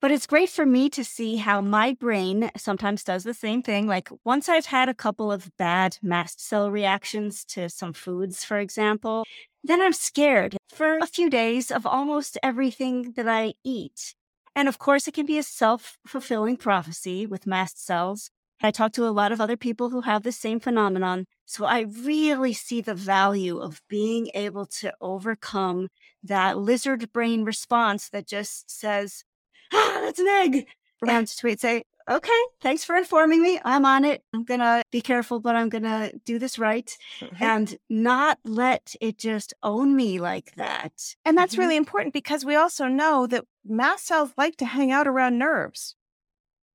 [0.00, 3.86] But it's great for me to see how my brain sometimes does the same thing.
[3.86, 8.58] Like once I've had a couple of bad mast cell reactions to some foods, for
[8.58, 9.24] example,
[9.64, 14.14] then I'm scared for a few days of almost everything that I eat.
[14.54, 18.30] And of course, it can be a self fulfilling prophecy with mast cells.
[18.62, 21.26] I talk to a lot of other people who have the same phenomenon.
[21.44, 25.88] So I really see the value of being able to overcome
[26.22, 29.24] that lizard brain response that just says,
[29.72, 30.66] ah, that's an egg.
[31.06, 33.60] And to say, okay, thanks for informing me.
[33.64, 34.22] I'm on it.
[34.32, 37.42] I'm going to be careful, but I'm going to do this right mm-hmm.
[37.42, 40.92] and not let it just own me like that.
[41.24, 41.62] And that's mm-hmm.
[41.62, 45.96] really important because we also know that mast cells like to hang out around nerves.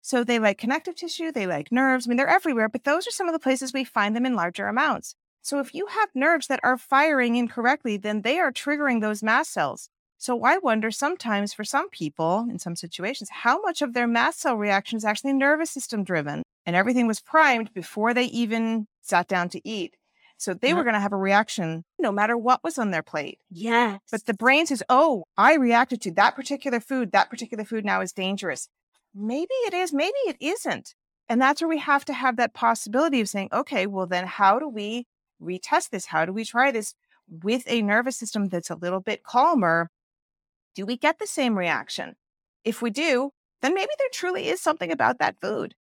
[0.02, 2.08] So they like connective tissue, they like nerves.
[2.08, 4.36] I mean, they're everywhere, but those are some of the places we find them in
[4.36, 5.16] larger amounts.
[5.44, 9.54] So if you have nerves that are firing incorrectly, then they are triggering those mast
[9.54, 9.90] cells.
[10.22, 14.42] So I wonder sometimes for some people in some situations, how much of their mast
[14.42, 19.28] cell reaction is actually nervous system driven and everything was primed before they even sat
[19.28, 19.96] down to eat.
[20.38, 23.40] So they were going to have a reaction no matter what was on their plate.
[23.50, 24.00] Yes.
[24.12, 27.12] But the brain says, oh, I reacted to that particular food.
[27.14, 28.70] That particular food now is dangerous.
[29.16, 30.94] Maybe it is, maybe it isn't.
[31.30, 34.60] And that's where we have to have that possibility of saying, okay, well, then how
[34.60, 35.08] do we
[35.42, 36.06] retest this?
[36.06, 36.94] How do we try this
[37.28, 39.90] with a nervous system that's a little bit calmer
[40.76, 42.16] do we get the same reaction?
[42.64, 45.76] If we do, then maybe there truly is something about that food.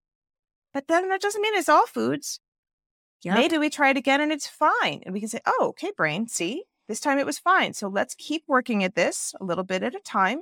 [0.74, 2.40] But then that doesn't mean it's all foods.
[3.24, 3.36] Yep.
[3.36, 5.02] Maybe we try it again and it's fine.
[5.06, 7.74] And we can say, oh, okay, brain, see, this time it was fine.
[7.74, 10.42] So let's keep working at this a little bit at a time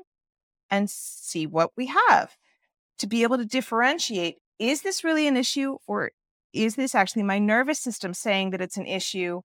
[0.70, 2.36] and see what we have
[3.00, 6.12] to be able to differentiate is this really an issue or
[6.54, 9.42] is this actually my nervous system saying that it's an issue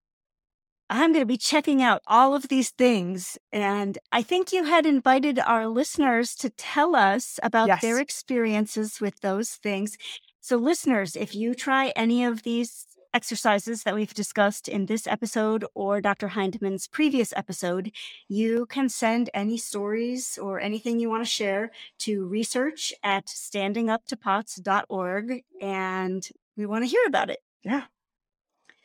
[0.93, 3.38] I'm going to be checking out all of these things.
[3.51, 7.80] And I think you had invited our listeners to tell us about yes.
[7.80, 9.97] their experiences with those things.
[10.43, 15.64] So, listeners, if you try any of these exercises that we've discussed in this episode
[15.74, 16.28] or Dr.
[16.28, 17.90] Hindman's previous episode,
[18.28, 21.70] you can send any stories or anything you want to share
[22.01, 25.43] to research at standinguptopots.org.
[25.59, 27.38] And we want to hear about it.
[27.64, 27.84] Yeah.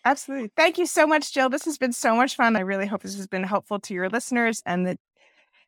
[0.07, 0.49] Absolutely.
[0.55, 1.49] Thank you so much, Jill.
[1.49, 2.55] This has been so much fun.
[2.55, 4.97] I really hope this has been helpful to your listeners and that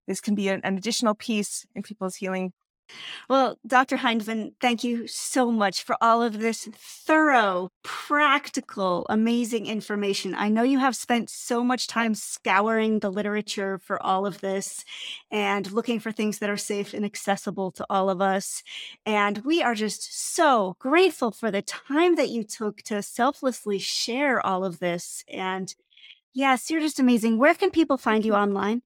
[0.08, 2.54] this can be an, additional piece in people's healing
[3.30, 3.98] well, Dr.
[3.98, 10.34] Hindman, thank you so much for all of this thorough, practical, amazing information.
[10.36, 14.84] I know you have spent so much time scouring the literature for all of this
[15.32, 18.64] and looking for things that are safe and accessible to all of us.
[19.06, 24.46] And we are just so grateful for the time that you took to selflessly share
[24.46, 25.24] all of this.
[25.32, 25.74] And
[26.34, 27.38] yes, you're just amazing.
[27.38, 28.82] Where can people find you online?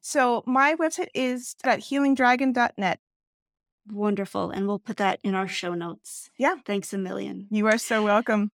[0.00, 2.98] So my website is at healingdragon.net.
[3.90, 4.50] Wonderful.
[4.50, 6.30] And we'll put that in our show notes.
[6.38, 6.56] Yeah.
[6.64, 7.46] Thanks a million.
[7.50, 8.50] You are so welcome.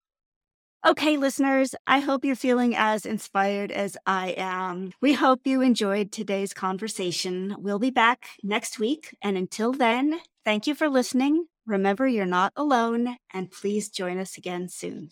[0.87, 4.93] Okay, listeners, I hope you're feeling as inspired as I am.
[5.01, 7.57] We hope you enjoyed today's conversation.
[7.59, 9.17] We'll be back next week.
[9.21, 11.47] And until then, thank you for listening.
[11.67, 15.11] Remember, you're not alone, and please join us again soon.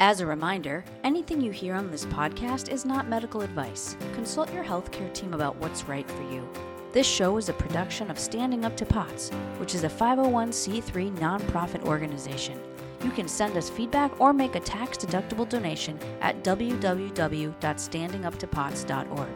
[0.00, 3.96] As a reminder, anything you hear on this podcast is not medical advice.
[4.14, 6.46] Consult your healthcare team about what's right for you.
[6.92, 11.84] This show is a production of Standing Up to POTS, which is a 501c3 nonprofit
[11.84, 12.60] organization.
[13.02, 19.28] You can send us feedback or make a tax deductible donation at www.standinguptopots.org.